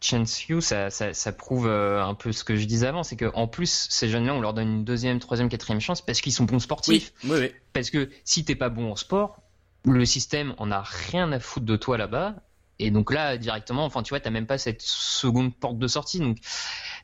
Chance 0.00 0.46
You, 0.46 0.60
ça, 0.60 0.90
ça, 0.90 1.12
ça 1.12 1.32
prouve 1.32 1.66
euh, 1.66 2.00
un 2.00 2.14
peu 2.14 2.30
ce 2.30 2.44
que 2.44 2.54
je 2.54 2.66
disais 2.66 2.86
avant. 2.86 3.02
C'est 3.02 3.16
qu'en 3.16 3.48
plus, 3.48 3.88
ces 3.90 4.08
jeunes-là, 4.08 4.32
on 4.32 4.40
leur 4.40 4.54
donne 4.54 4.68
une 4.68 4.84
deuxième, 4.84 5.18
troisième, 5.18 5.48
quatrième 5.48 5.80
chance 5.80 6.00
parce 6.00 6.20
qu'ils 6.20 6.32
sont 6.32 6.44
bons 6.44 6.60
sportifs. 6.60 7.12
Oui, 7.24 7.30
oui, 7.30 7.38
oui. 7.40 7.52
Parce 7.72 7.90
que 7.90 8.08
si 8.22 8.44
t'es 8.44 8.54
pas 8.54 8.68
bon 8.68 8.92
en 8.92 8.96
sport, 8.96 9.42
le 9.84 10.04
système 10.06 10.54
en 10.58 10.70
a 10.70 10.80
rien 10.80 11.32
à 11.32 11.40
foutre 11.40 11.66
de 11.66 11.74
toi 11.74 11.98
là-bas. 11.98 12.36
Et 12.78 12.90
donc 12.90 13.12
là 13.12 13.36
directement, 13.36 13.84
enfin 13.84 14.02
tu 14.02 14.10
vois, 14.10 14.20
t'as 14.20 14.30
même 14.30 14.46
pas 14.46 14.58
cette 14.58 14.82
seconde 14.82 15.54
porte 15.54 15.78
de 15.78 15.86
sortie. 15.86 16.20
Donc 16.20 16.38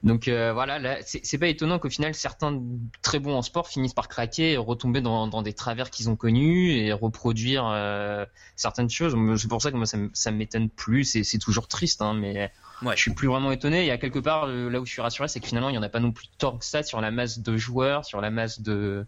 donc 0.02 0.28
euh, 0.28 0.52
voilà, 0.52 0.78
là, 0.78 0.98
c'est 1.02 1.38
pas 1.38 1.48
étonnant 1.48 1.78
qu'au 1.78 1.90
final 1.90 2.14
certains 2.14 2.60
très 3.02 3.18
bons 3.18 3.34
en 3.34 3.42
sport 3.42 3.68
finissent 3.68 3.94
par 3.94 4.08
craquer, 4.08 4.52
et 4.52 4.56
retomber 4.56 5.00
dans, 5.00 5.26
dans 5.26 5.42
des 5.42 5.52
travers 5.52 5.90
qu'ils 5.90 6.10
ont 6.10 6.16
connus 6.16 6.72
et 6.72 6.92
reproduire 6.92 7.66
euh, 7.66 8.24
certaines 8.56 8.90
choses. 8.90 9.16
C'est 9.40 9.48
pour 9.48 9.62
ça 9.62 9.70
que 9.70 9.76
moi 9.76 9.86
ça, 9.86 9.98
ça 10.12 10.30
m'étonne 10.30 10.68
plus. 10.68 11.04
C'est 11.04 11.38
toujours 11.38 11.68
triste, 11.68 12.02
hein, 12.02 12.14
mais 12.14 12.50
Ouais. 12.82 12.96
Je 12.96 13.00
suis 13.00 13.14
plus 13.14 13.28
vraiment 13.28 13.52
étonné. 13.52 13.82
Il 13.82 13.86
y 13.86 13.90
a 13.90 13.98
quelque 13.98 14.18
part 14.18 14.46
là 14.46 14.80
où 14.80 14.84
je 14.84 14.90
suis 14.90 15.00
rassuré, 15.00 15.28
c'est 15.28 15.40
que 15.40 15.46
finalement 15.46 15.68
il 15.70 15.72
n'y 15.72 15.78
en 15.78 15.82
a 15.82 15.88
pas 15.88 16.00
non 16.00 16.12
plus 16.12 16.26
tant 16.38 16.58
que 16.58 16.64
ça 16.64 16.82
sur 16.82 17.00
la 17.00 17.10
masse 17.10 17.38
de 17.38 17.56
joueurs, 17.56 18.04
sur 18.04 18.20
la 18.20 18.30
masse 18.30 18.60
de 18.60 19.06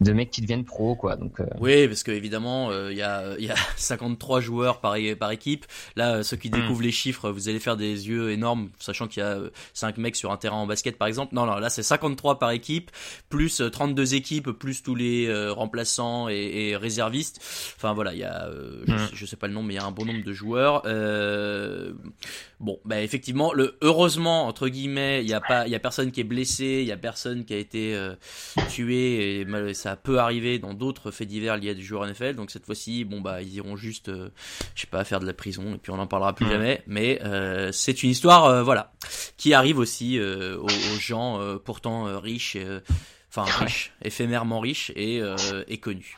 de 0.00 0.12
mecs 0.12 0.30
qui 0.30 0.40
deviennent 0.40 0.64
pro 0.64 0.94
quoi 0.94 1.16
donc 1.16 1.40
euh. 1.40 1.46
oui 1.60 1.86
parce 1.86 2.02
que 2.02 2.10
évidemment 2.10 2.70
euh, 2.70 2.90
il 2.90 2.98
y 2.98 3.02
a 3.02 3.34
il 3.38 3.44
y 3.44 3.50
a 3.50 3.56
53 3.76 4.40
joueurs 4.40 4.80
par 4.80 4.96
par 5.18 5.30
équipe 5.30 5.66
là 5.96 6.16
euh, 6.16 6.22
ceux 6.22 6.36
qui 6.36 6.48
hmm. 6.48 6.52
découvrent 6.52 6.82
les 6.82 6.92
chiffres 6.92 7.30
vous 7.30 7.48
allez 7.48 7.60
faire 7.60 7.76
des 7.76 8.08
yeux 8.08 8.30
énormes 8.30 8.70
sachant 8.78 9.08
qu'il 9.08 9.22
y 9.22 9.26
a 9.26 9.38
5 9.74 9.98
mecs 9.98 10.16
sur 10.16 10.32
un 10.32 10.36
terrain 10.36 10.56
en 10.56 10.66
basket 10.66 10.98
par 10.98 11.08
exemple 11.08 11.34
non 11.34 11.46
non 11.46 11.56
là 11.56 11.70
c'est 11.70 11.82
53 11.82 12.38
par 12.38 12.50
équipe 12.50 12.90
plus 13.28 13.62
32 13.70 14.14
équipes 14.14 14.50
plus 14.50 14.82
tous 14.82 14.94
les 14.94 15.32
remplaçants 15.50 16.28
et, 16.28 16.76
réservistes 16.76 17.40
enfin 17.76 17.92
voilà 17.92 18.12
il 18.12 18.18
y 18.18 18.24
a 18.24 18.48
je, 18.86 18.92
hmm. 18.92 18.98
sais, 18.98 19.04
je, 19.14 19.26
sais, 19.26 19.36
pas 19.36 19.46
le 19.46 19.54
nom 19.54 19.62
mais 19.62 19.74
il 19.74 19.76
y 19.76 19.80
a 19.80 19.84
un 19.84 19.92
bon 19.92 20.04
nombre 20.04 20.24
de 20.24 20.32
joueurs 20.32 20.82
bon 22.60 22.78
bah 22.84 23.00
effectivement 23.00 23.52
le 23.52 23.76
heureusement 23.80 24.46
entre 24.46 24.68
guillemets 24.68 25.22
il 25.22 25.28
y 25.28 25.34
a 25.34 25.40
pas 25.40 25.66
il 25.66 25.72
y 25.72 25.74
a 25.74 25.80
personne 25.80 26.10
qui 26.10 26.20
est 26.20 26.24
blessé 26.24 26.80
il 26.82 26.86
y 26.86 26.92
a 26.92 26.96
personne 26.96 27.44
qui 27.44 27.54
a 27.54 27.58
été 27.58 27.98
tué 28.68 29.40
et 29.40 29.44
ça 29.82 29.96
peut 29.96 30.20
arriver 30.20 30.60
dans 30.60 30.74
d'autres 30.74 31.10
faits 31.10 31.26
divers 31.26 31.56
liés 31.56 31.70
à 31.70 31.74
des 31.74 31.82
joueurs 31.82 32.06
NFL. 32.06 32.34
Donc 32.34 32.52
cette 32.52 32.64
fois-ci, 32.64 33.04
bon 33.04 33.20
bah 33.20 33.42
ils 33.42 33.54
iront 33.54 33.74
juste, 33.74 34.10
euh, 34.10 34.30
je 34.76 34.82
sais 34.82 34.86
pas, 34.86 35.02
faire 35.02 35.18
de 35.18 35.26
la 35.26 35.32
prison 35.32 35.74
et 35.74 35.78
puis 35.78 35.90
on 35.90 35.96
n'en 35.96 36.06
parlera 36.06 36.34
plus 36.34 36.48
jamais. 36.48 36.84
Mais 36.86 37.20
euh, 37.24 37.72
c'est 37.72 38.04
une 38.04 38.10
histoire, 38.10 38.44
euh, 38.44 38.62
voilà, 38.62 38.92
qui 39.36 39.54
arrive 39.54 39.78
aussi 39.78 40.20
aux, 40.20 40.68
gens 41.00 41.40
pourtant 41.64 42.20
riches, 42.20 42.56
enfin 43.28 43.42
riches, 43.64 43.92
éphémèrement 44.04 44.60
riches 44.60 44.92
et, 44.94 45.20
et 45.66 45.78
connus. 45.78 46.16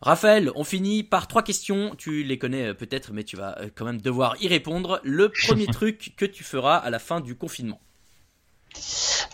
Raphaël, 0.00 0.50
on 0.54 0.64
finit 0.64 1.02
par 1.02 1.26
trois 1.26 1.42
questions. 1.42 1.94
Tu 1.96 2.22
les 2.22 2.38
connais 2.38 2.72
peut-être, 2.72 3.12
mais 3.12 3.24
tu 3.24 3.36
vas 3.36 3.58
quand 3.74 3.84
même 3.84 4.00
devoir 4.00 4.36
y 4.40 4.48
répondre. 4.48 5.00
Le 5.04 5.28
premier 5.28 5.66
truc 5.72 6.14
que 6.16 6.24
tu 6.24 6.42
feras 6.42 6.76
à 6.76 6.88
la 6.88 6.98
fin 6.98 7.20
du 7.20 7.34
confinement. 7.34 7.80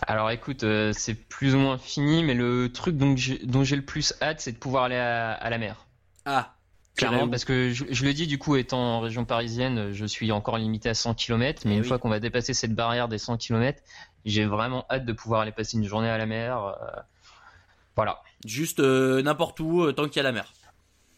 Alors 0.07 0.31
écoute, 0.31 0.63
euh, 0.63 0.91
c'est 0.93 1.13
plus 1.13 1.55
ou 1.55 1.59
moins 1.59 1.77
fini, 1.77 2.23
mais 2.23 2.33
le 2.33 2.71
truc 2.71 2.97
dont 2.97 3.15
j'ai 3.15 3.75
le 3.75 3.85
plus 3.85 4.13
hâte, 4.21 4.41
c'est 4.41 4.51
de 4.51 4.57
pouvoir 4.57 4.85
aller 4.85 4.95
à, 4.95 5.49
la 5.49 5.57
mer. 5.57 5.85
Ah, 6.25 6.53
Clairement, 6.95 7.27
parce 7.27 7.43
que 7.43 7.71
je, 7.71 8.05
le 8.05 8.13
dis 8.13 8.27
du 8.27 8.37
coup, 8.37 8.55
étant 8.55 8.77
en 8.77 8.99
région 8.99 9.25
parisienne, 9.25 9.93
je 9.93 10.05
suis 10.05 10.31
encore 10.31 10.59
limité 10.59 10.89
à 10.89 10.93
100 10.93 11.15
km, 11.15 11.63
mais 11.65 11.73
eh 11.73 11.77
une 11.77 11.83
fois 11.83 11.97
qu'on 11.97 12.09
va 12.09 12.19
dépasser 12.19 12.53
cette 12.53 12.75
barrière 12.75 13.07
des 13.07 13.17
100 13.17 13.37
km, 13.37 13.81
j'ai 14.25 14.45
vraiment 14.45 14.85
hâte 14.91 15.05
de 15.05 15.13
pouvoir 15.13 15.41
aller 15.41 15.51
passer 15.51 15.77
une 15.77 15.85
journée 15.85 16.09
à 16.09 16.19
la 16.19 16.27
mer. 16.27 16.63
Euh, 16.63 17.01
voilà. 17.95 18.21
Juste 18.45 18.79
euh, 18.79 19.23
n'importe 19.23 19.59
où, 19.59 19.91
tant 19.91 20.07
qu'il 20.07 20.17
y 20.17 20.19
a 20.19 20.23
la 20.23 20.31
mer. 20.31 20.53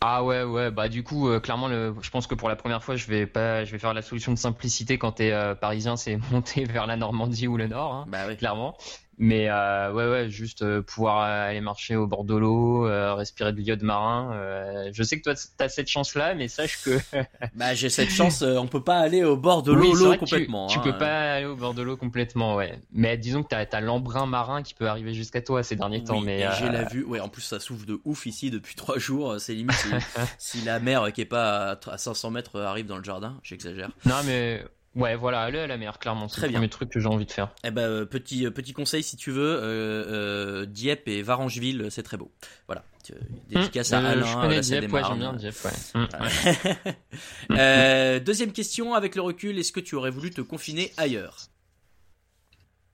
Ah 0.08 0.24
ouais 0.24 0.44
ouais 0.44 0.70
bah 0.70 0.88
du 0.88 1.04
coup 1.04 1.28
clairement 1.40 1.68
le, 1.68 1.96
je 2.00 2.12
pense 2.12 2.28
que 2.28 2.36
pour 2.36 2.48
la 2.48 2.56
première 2.56 2.84
fois 2.84 2.96
je 2.96 3.08
vais 3.08 3.26
pas 3.26 3.66
je 3.66 3.72
vais 3.72 3.80
faire 3.80 3.94
la 3.96 4.04
solution 4.04 4.32
de 4.32 4.38
simplicité 4.38 5.00
quand 5.00 5.14
t'es 5.14 5.34
parisien 5.60 5.98
c'est 5.98 6.18
monter 6.32 6.64
vers 6.66 6.86
la 6.86 6.96
Normandie 6.96 7.48
ou 7.48 7.58
le 7.58 7.66
Nord 7.66 7.92
hein, 7.92 8.06
bah 8.08 8.26
oui. 8.28 8.38
clairement 8.38 8.78
mais 9.17 9.50
euh, 9.50 9.93
ouais, 9.93 10.10
ouais, 10.10 10.29
juste 10.29 10.62
euh, 10.62 10.81
pouvoir 10.81 11.19
aller 11.19 11.62
marcher 11.62 11.95
au 11.95 12.05
bord 12.05 12.25
de 12.25 12.36
l'eau, 12.36 12.86
euh, 12.86 13.13
respirer 13.13 13.53
de 13.53 13.60
l'iode 13.60 13.81
marin. 13.81 14.34
Euh, 14.34 14.89
je 14.93 15.03
sais 15.03 15.17
que 15.17 15.24
toi, 15.24 15.36
tu 15.36 15.41
as 15.60 15.69
cette 15.69 15.88
chance-là, 15.88 16.36
mais 16.36 16.48
sache 16.48 16.84
que. 16.84 17.00
bah, 17.55 17.74
j'ai 17.74 17.89
cette 17.89 18.10
chance, 18.10 18.41
on 18.41 18.67
peut 18.67 18.84
pas 18.84 18.98
aller 18.98 19.24
au 19.24 19.38
bord 19.38 19.63
de 19.63 19.72
l'eau 19.72 20.17
complètement. 20.17 20.67
Tu, 20.67 20.77
tu, 20.77 20.84
peux 20.84 20.89
hein. 20.89 21.00
pas 21.00 21.34
aller 21.36 21.45
au 21.45 21.56
bord 21.56 21.73
de 21.73 21.82
l'eau 21.82 21.95
complètement, 21.95 22.56
ouais. 22.56 22.78
Mais 22.91 23.17
disons 23.17 23.43
que 23.43 23.49
tu 23.49 23.56
as, 23.56 23.82
l'embrun 23.82 24.25
marin 24.25 24.63
qui 24.63 24.73
peut 24.73 24.88
arriver 24.88 25.13
jusqu'à 25.13 25.41
toi 25.41 25.63
ces 25.63 25.75
derniers 25.75 26.04
temps. 26.04 26.21
mais 26.21 26.45
j'ai 26.60 26.69
la 26.69 26.84
vue, 26.84 27.04
ouais, 27.06 27.19
en 27.19 27.30
plus 27.30 27.41
ça 27.41 27.60
souffle 27.60 27.86
de 27.86 28.01
ouf 28.04 28.25
ici 28.25 28.51
depuis 28.51 28.75
trois 28.75 28.97
jours. 28.97 29.36
C'est 29.39 29.54
limite 29.54 29.75
si, 29.75 29.89
si, 30.38 30.62
la 30.65 30.80
mer 30.80 31.13
qui 31.13 31.21
est 31.21 31.25
pas 31.25 31.80
à 31.88 31.97
500 31.97 32.32
mètres 32.32 32.60
arrive 32.60 32.86
dans 32.86 32.97
le 32.97 33.04
jardin, 33.04 33.39
j'exagère. 33.43 33.89
Non, 34.06 34.15
mais 34.25 34.63
Ouais, 34.95 35.15
voilà, 35.15 35.41
aller 35.41 35.60
à 35.60 35.67
la 35.67 35.77
mer, 35.77 35.99
clairement. 35.99 36.29
C'est 36.29 36.47
le 36.47 36.53
premier 36.53 36.69
truc 36.69 36.89
que 36.89 36.99
j'ai 37.01 37.08
envie 37.08 37.25
de 37.25 37.31
faire. 37.31 37.53
Eh 37.65 37.71
ben, 37.71 37.81
euh, 37.81 38.05
petit, 38.05 38.45
euh, 38.45 38.51
petit 38.51 38.71
conseil, 38.71 39.03
si 39.03 39.17
tu 39.17 39.29
veux, 39.29 39.60
euh, 39.62 40.05
euh 40.08 40.65
Dieppe 40.65 41.08
et 41.08 41.21
Varangeville, 41.21 41.88
c'est 41.89 42.03
très 42.03 42.15
beau. 42.15 42.31
Voilà. 42.67 42.84
Dédicace 43.49 43.91
à 43.91 43.99
Alain. 43.99 44.25
Je 44.25 44.36
connais 44.36 44.62
Dieppe, 44.62 44.91
ouais, 44.91 45.01
j'aime 45.05 45.19
bien 45.19 45.34
Dieppe, 45.34 45.55
ouais. 45.65 45.71
euh, 47.51 48.19
deuxième 48.19 48.53
question, 48.53 48.93
avec 48.93 49.15
le 49.15 49.21
recul, 49.21 49.60
est-ce 49.60 49.73
que 49.73 49.81
tu 49.81 49.95
aurais 49.95 50.12
voulu 50.12 50.31
te 50.31 50.41
confiner 50.41 50.91
ailleurs? 50.97 51.38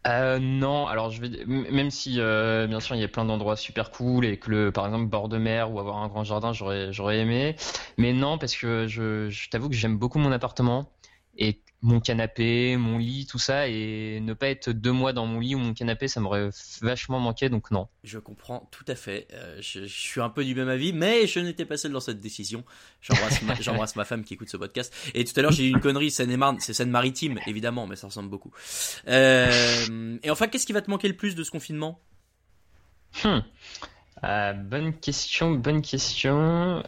Euh, 0.08 0.40
non, 0.40 0.88
alors 0.88 1.12
je 1.12 1.22
vais 1.22 1.46
même 1.46 1.92
si 1.92 2.16
euh, 2.20 2.66
bien 2.66 2.80
sûr 2.80 2.96
il 2.96 3.02
y 3.02 3.04
a 3.04 3.08
plein 3.08 3.24
d'endroits 3.24 3.56
super 3.56 3.92
cool 3.92 4.26
et 4.26 4.38
que 4.38 4.50
le 4.50 4.72
par 4.72 4.88
exemple 4.88 5.06
bord 5.06 5.30
de 5.30 5.38
mer 5.38 5.72
ou 5.72 5.80
avoir 5.80 5.98
un 5.98 6.08
grand 6.08 6.24
jardin 6.24 6.54
j'aurais 6.54 6.92
j'aurais 6.92 7.20
aimé, 7.20 7.56
mais 8.00 8.12
non 8.12 8.40
parce 8.40 8.56
que 8.56 8.88
je, 8.88 9.30
je 9.30 9.50
t'avoue 9.50 9.70
que 9.70 9.76
j'aime 9.76 10.00
beaucoup 10.00 10.18
mon 10.18 10.32
appartement 10.32 10.92
et 11.38 11.62
mon 11.82 12.00
canapé, 12.00 12.78
mon 12.78 13.00
lit, 13.00 13.26
tout 13.26 13.40
ça, 13.40 13.68
et 13.68 14.20
ne 14.22 14.34
pas 14.34 14.48
être 14.48 14.70
deux 14.70 14.92
mois 14.92 15.14
dans 15.14 15.26
mon 15.26 15.40
lit 15.40 15.56
ou 15.56 15.58
mon 15.58 15.74
canapé, 15.74 16.08
ça 16.08 16.20
m'aurait 16.20 16.50
vachement 16.82 17.20
manqué, 17.20 17.50
donc 17.50 17.72
non. 17.72 17.88
Je 18.04 18.20
comprends 18.20 18.70
tout 18.72 18.86
à 18.88 18.94
fait. 18.94 19.28
Euh, 19.34 19.58
je, 19.62 19.86
suis 19.86 20.22
un 20.22 20.30
peu 20.30 20.46
du 20.46 20.54
même 20.54 20.70
avis, 20.70 20.94
mais 20.94 21.26
je 21.26 21.40
n'étais 21.40 21.66
pas 21.66 21.78
seul 21.78 21.92
dans 21.92 22.00
cette 22.00 22.20
décision. 22.20 22.64
J'embrasse 23.02 23.42
ma, 23.42 23.56
ma, 23.96 24.06
femme 24.06 24.24
qui 24.24 24.36
écoute 24.36 24.50
ce 24.50 24.58
podcast. 24.58 24.94
Et 25.16 25.26
tout 25.26 25.34
à 25.38 25.42
l'heure, 25.42 25.52
j'ai 25.52 25.66
eu 25.66 25.70
une 25.70 25.80
connerie, 25.80 26.12
Seine-et-Marne, 26.12 26.58
c'est 26.60 26.74
Seine-Maritime, 26.74 27.40
évidemment, 27.48 27.88
mais 27.88 27.96
ça 27.96 28.08
ressemble 28.08 28.30
beaucoup. 28.30 28.52
Euh, 29.08 30.18
et 30.22 30.30
enfin, 30.30 30.48
qu'est-ce 30.48 30.68
qui 30.68 30.74
va 30.74 30.82
te 30.82 30.90
manquer 30.90 31.08
le 31.08 31.16
plus 31.16 31.34
de 31.34 31.44
ce 31.44 31.50
confinement? 31.50 32.00
Hmm. 33.24 33.40
euh, 34.24 34.54
Bonne 34.54 34.94
question, 35.00 35.52
bonne 35.52 35.82
question. 35.82 36.84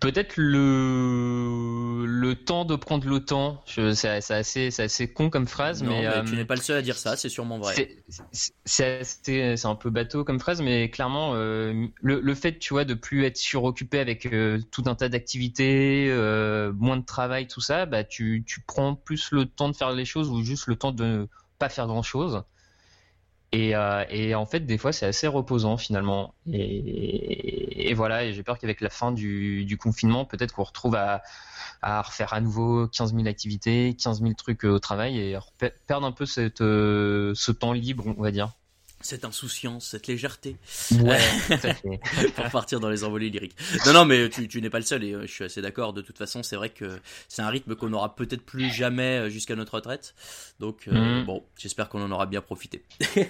Peut-être 0.00 0.34
le 0.36 2.04
le 2.06 2.34
temps 2.34 2.64
de 2.64 2.76
prendre 2.76 3.06
le 3.08 3.24
temps. 3.24 3.62
C'est 3.66 4.08
assez 4.08 4.70
c'est 4.70 4.82
assez 4.82 5.12
con 5.12 5.30
comme 5.30 5.46
phrase, 5.46 5.82
mais, 5.82 6.06
euh, 6.06 6.24
tu 6.24 6.34
n'es 6.34 6.44
pas 6.44 6.54
le 6.54 6.60
seul 6.60 6.78
à 6.78 6.82
dire 6.82 6.96
ça. 6.96 7.16
C'est 7.16 7.28
sûrement 7.28 7.58
vrai. 7.58 7.98
C'est 8.64 9.64
un 9.64 9.74
peu 9.74 9.90
bateau 9.90 10.24
comme 10.24 10.40
phrase, 10.40 10.62
mais 10.62 10.90
clairement 10.90 11.32
euh, 11.34 11.86
le, 12.00 12.20
le 12.20 12.34
fait 12.34 12.58
tu 12.58 12.74
vois 12.74 12.84
de 12.84 12.94
plus 12.94 13.24
être 13.24 13.36
suroccupé 13.36 13.98
avec 13.98 14.26
euh, 14.26 14.58
tout 14.70 14.84
un 14.86 14.94
tas 14.94 15.08
d'activités, 15.08 16.08
moins 16.74 16.96
de 16.96 17.04
travail, 17.04 17.46
tout 17.46 17.60
ça, 17.60 17.86
bah 17.86 18.04
tu 18.04 18.44
tu 18.46 18.60
prends 18.60 18.94
plus 18.94 19.30
le 19.32 19.46
temps 19.46 19.68
de 19.68 19.76
faire 19.76 19.92
les 19.92 20.04
choses 20.04 20.30
ou 20.30 20.42
juste 20.42 20.66
le 20.66 20.76
temps 20.76 20.92
de 20.92 21.04
ne 21.04 21.26
pas 21.58 21.68
faire 21.68 21.86
grand 21.86 22.02
chose. 22.02 22.42
Et, 23.52 23.74
euh, 23.74 24.04
et, 24.10 24.34
en 24.34 24.46
fait, 24.46 24.60
des 24.60 24.78
fois, 24.78 24.92
c'est 24.92 25.06
assez 25.06 25.26
reposant 25.26 25.76
finalement. 25.76 26.34
Et, 26.52 27.92
voilà, 27.94 28.24
et 28.24 28.32
j'ai 28.32 28.42
peur 28.44 28.58
qu'avec 28.58 28.80
la 28.80 28.90
fin 28.90 29.10
du, 29.10 29.64
du 29.64 29.76
confinement, 29.76 30.24
peut-être 30.24 30.54
qu'on 30.54 30.62
retrouve 30.62 30.94
à, 30.94 31.22
à, 31.82 32.02
refaire 32.02 32.32
à 32.32 32.40
nouveau 32.40 32.86
15 32.86 33.14
000 33.14 33.26
activités, 33.26 33.96
15 34.00 34.20
000 34.20 34.34
trucs 34.34 34.64
au 34.64 34.78
travail 34.78 35.18
et 35.18 35.38
perdre 35.86 36.06
un 36.06 36.12
peu 36.12 36.26
cette, 36.26 36.60
euh, 36.60 37.32
ce 37.34 37.50
temps 37.50 37.72
libre, 37.72 38.04
on 38.06 38.22
va 38.22 38.30
dire 38.30 38.52
cette 39.00 39.24
insouciance, 39.24 39.86
cette 39.86 40.06
légèreté. 40.06 40.56
Ouais, 41.00 41.20
pour 42.34 42.50
partir 42.50 42.80
dans 42.80 42.90
les 42.90 43.04
envolées 43.04 43.30
lyriques. 43.30 43.56
Non, 43.86 43.92
non, 43.92 44.04
mais 44.04 44.28
tu, 44.28 44.46
tu 44.48 44.60
n'es 44.60 44.70
pas 44.70 44.78
le 44.78 44.84
seul 44.84 45.04
et 45.04 45.12
euh, 45.12 45.22
je 45.22 45.32
suis 45.32 45.44
assez 45.44 45.62
d'accord. 45.62 45.92
De 45.92 46.02
toute 46.02 46.18
façon, 46.18 46.42
c'est 46.42 46.56
vrai 46.56 46.70
que 46.70 47.00
c'est 47.28 47.42
un 47.42 47.48
rythme 47.48 47.74
qu'on 47.74 47.88
n'aura 47.88 48.14
peut-être 48.14 48.42
plus 48.42 48.70
jamais 48.70 49.18
euh, 49.18 49.30
jusqu'à 49.30 49.56
notre 49.56 49.74
retraite. 49.74 50.14
Donc, 50.58 50.88
euh, 50.88 51.20
mhm. 51.20 51.24
bon, 51.24 51.44
j'espère 51.58 51.88
qu'on 51.88 52.02
en 52.02 52.10
aura 52.10 52.26
bien 52.26 52.40
profité. 52.40 52.84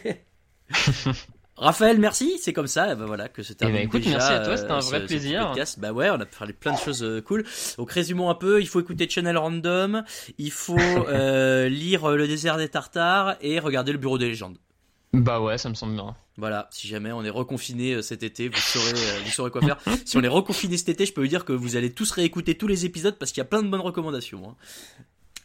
Raphaël, 1.56 1.98
merci. 1.98 2.38
C'est 2.40 2.54
comme 2.54 2.66
ça, 2.66 2.94
ben 2.94 3.04
voilà, 3.04 3.28
que 3.28 3.42
c'était. 3.42 3.66
Eh 3.68 3.72
ben, 3.72 3.82
écoute, 3.82 4.02
merci 4.06 4.32
à 4.32 4.40
toi, 4.40 4.56
c'était 4.56 4.70
un 4.70 4.80
vrai 4.80 5.04
plaisir. 5.04 5.54
Bah 5.76 5.92
ouais, 5.92 6.08
on 6.08 6.18
a 6.18 6.24
parlé 6.24 6.54
plein 6.54 6.72
de 6.72 6.78
choses 6.78 7.06
cool. 7.26 7.44
Donc 7.76 7.92
résumons 7.92 8.30
un 8.30 8.34
peu. 8.34 8.62
Il 8.62 8.66
faut 8.66 8.80
écouter 8.80 9.06
Channel 9.10 9.36
Random. 9.36 10.02
Il 10.38 10.52
faut 10.52 10.76
lire 11.68 12.08
Le 12.08 12.26
désert 12.26 12.56
des 12.56 12.70
Tartares 12.70 13.36
et 13.42 13.58
regarder 13.58 13.92
Le 13.92 13.98
Bureau 13.98 14.16
des 14.16 14.28
légendes. 14.28 14.56
Bah 15.12 15.40
ouais, 15.40 15.58
ça 15.58 15.68
me 15.68 15.74
semble 15.74 15.94
bien. 15.94 16.14
Voilà, 16.36 16.68
si 16.70 16.86
jamais 16.86 17.10
on 17.10 17.24
est 17.24 17.30
reconfiné 17.30 17.94
euh, 17.94 18.02
cet 18.02 18.22
été, 18.22 18.48
vous 18.48 18.56
saurez, 18.56 18.92
euh, 18.92 19.20
vous 19.24 19.30
saurez 19.30 19.50
quoi 19.50 19.60
faire. 19.60 19.78
si 20.06 20.16
on 20.16 20.22
est 20.22 20.28
reconfiné 20.28 20.76
cet 20.76 20.88
été, 20.88 21.04
je 21.04 21.12
peux 21.12 21.20
vous 21.20 21.26
dire 21.26 21.44
que 21.44 21.52
vous 21.52 21.74
allez 21.74 21.92
tous 21.92 22.12
réécouter 22.12 22.56
tous 22.56 22.68
les 22.68 22.86
épisodes 22.86 23.18
parce 23.18 23.32
qu'il 23.32 23.40
y 23.40 23.42
a 23.42 23.46
plein 23.46 23.62
de 23.62 23.68
bonnes 23.68 23.80
recommandations. 23.80 24.48
Hein. 24.48 24.54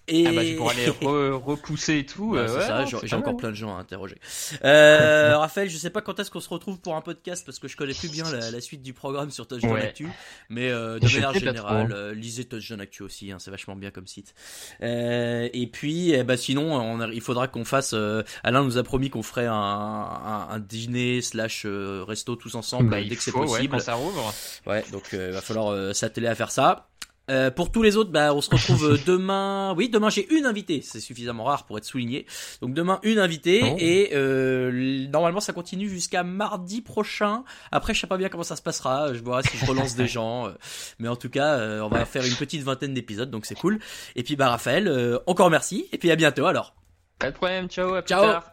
Et... 0.07 0.27
Ah 0.27 0.31
bah, 0.31 0.41
pour 0.57 0.69
aller 0.69 0.87
repousser 0.89 1.99
et 1.99 2.05
tout. 2.05 2.37
c'est 2.37 2.61
ça, 2.61 2.85
j'ai 2.85 3.15
encore 3.15 3.37
plein 3.37 3.49
de 3.49 3.55
gens 3.55 3.75
à 3.75 3.79
interroger. 3.79 4.17
Euh, 4.63 5.37
Raphaël, 5.37 5.69
je 5.69 5.77
sais 5.77 5.89
pas 5.89 6.01
quand 6.01 6.19
est-ce 6.19 6.31
qu'on 6.31 6.39
se 6.39 6.49
retrouve 6.49 6.79
pour 6.79 6.95
un 6.95 7.01
podcast 7.01 7.45
parce 7.45 7.59
que 7.59 7.67
je 7.67 7.75
connais 7.75 7.93
plus 7.93 8.11
bien 8.11 8.25
la, 8.31 8.61
suite 8.61 8.81
du 8.81 8.93
programme 8.93 9.31
sur 9.31 9.47
Touchdown 9.47 9.73
ouais. 9.73 9.83
Actu, 9.83 10.07
mais 10.49 10.69
euh, 10.69 10.99
de 10.99 11.05
manière 11.05 11.33
générale, 11.33 11.91
euh, 11.91 12.13
lisez 12.13 12.45
Touchdown 12.45 12.81
Actu 12.81 13.03
aussi, 13.03 13.31
hein, 13.31 13.37
c'est 13.39 13.51
vachement 13.51 13.75
bien 13.75 13.91
comme 13.91 14.07
site. 14.07 14.33
Euh, 14.81 15.49
et 15.53 15.67
puis, 15.67 16.11
eh 16.11 16.23
bah 16.23 16.37
sinon, 16.37 16.73
on 16.75 17.11
il 17.11 17.21
faudra 17.21 17.47
qu'on 17.47 17.65
fasse. 17.65 17.93
Euh, 17.93 18.23
Alain 18.43 18.63
nous 18.63 18.77
a 18.77 18.83
promis 18.83 19.09
qu'on 19.09 19.23
ferait 19.23 19.45
un, 19.45 19.53
un, 19.53 20.47
un 20.49 20.59
dîner 20.59 21.21
slash 21.21 21.65
resto 21.65 22.35
tous 22.35 22.55
ensemble 22.55 22.89
bah, 22.89 23.01
dès 23.01 23.15
que 23.15 23.23
c'est 23.23 23.31
possible. 23.31 23.61
Ouais, 23.61 23.67
quand 23.67 23.79
ça 23.79 23.95
rouvre. 23.95 24.33
Ouais, 24.65 24.83
donc 24.91 25.09
il 25.13 25.31
va 25.31 25.41
falloir 25.41 25.95
s'atteler 25.95 26.27
à 26.27 26.35
faire 26.35 26.51
ça. 26.51 26.87
Euh, 27.29 27.49
pour 27.51 27.71
tous 27.71 27.81
les 27.81 27.97
autres, 27.97 28.11
bah, 28.11 28.33
on 28.33 28.41
se 28.41 28.49
retrouve 28.49 28.93
euh, 28.93 28.99
demain. 29.05 29.73
Oui, 29.75 29.89
demain 29.89 30.09
j'ai 30.09 30.31
une 30.33 30.45
invitée, 30.45 30.81
c'est 30.81 30.99
suffisamment 30.99 31.45
rare 31.45 31.65
pour 31.65 31.77
être 31.77 31.85
souligné. 31.85 32.25
Donc 32.61 32.73
demain 32.73 32.99
une 33.03 33.19
invitée 33.19 33.61
oh. 33.63 33.75
et 33.79 34.11
euh, 34.13 35.07
normalement 35.09 35.39
ça 35.39 35.53
continue 35.53 35.89
jusqu'à 35.89 36.23
mardi 36.23 36.81
prochain. 36.81 37.43
Après 37.71 37.93
je 37.93 38.01
sais 38.01 38.07
pas 38.07 38.17
bien 38.17 38.29
comment 38.29 38.43
ça 38.43 38.55
se 38.55 38.61
passera, 38.61 39.13
je 39.13 39.21
vois 39.21 39.41
si 39.41 39.57
je 39.57 39.65
relance 39.65 39.95
des 39.95 40.07
gens, 40.15 40.51
mais 40.99 41.07
en 41.07 41.15
tout 41.15 41.29
cas 41.29 41.57
on 41.81 41.89
va 41.89 42.05
faire 42.05 42.25
une 42.25 42.35
petite 42.35 42.61
vingtaine 42.61 42.93
d'épisodes 42.93 43.31
donc 43.31 43.45
c'est 43.45 43.55
cool. 43.55 43.79
Et 44.15 44.23
puis 44.23 44.35
bah 44.35 44.49
Raphaël, 44.49 45.19
encore 45.25 45.49
merci 45.49 45.87
et 45.91 45.97
puis 45.97 46.11
à 46.11 46.15
bientôt 46.15 46.45
alors. 46.45 46.75
Pas 47.19 47.31
de 47.31 47.35
problème, 47.35 47.67
ciao, 47.69 47.93
à 47.93 48.01
plus 48.01 48.09
ciao. 48.09 48.21
tard. 48.21 48.51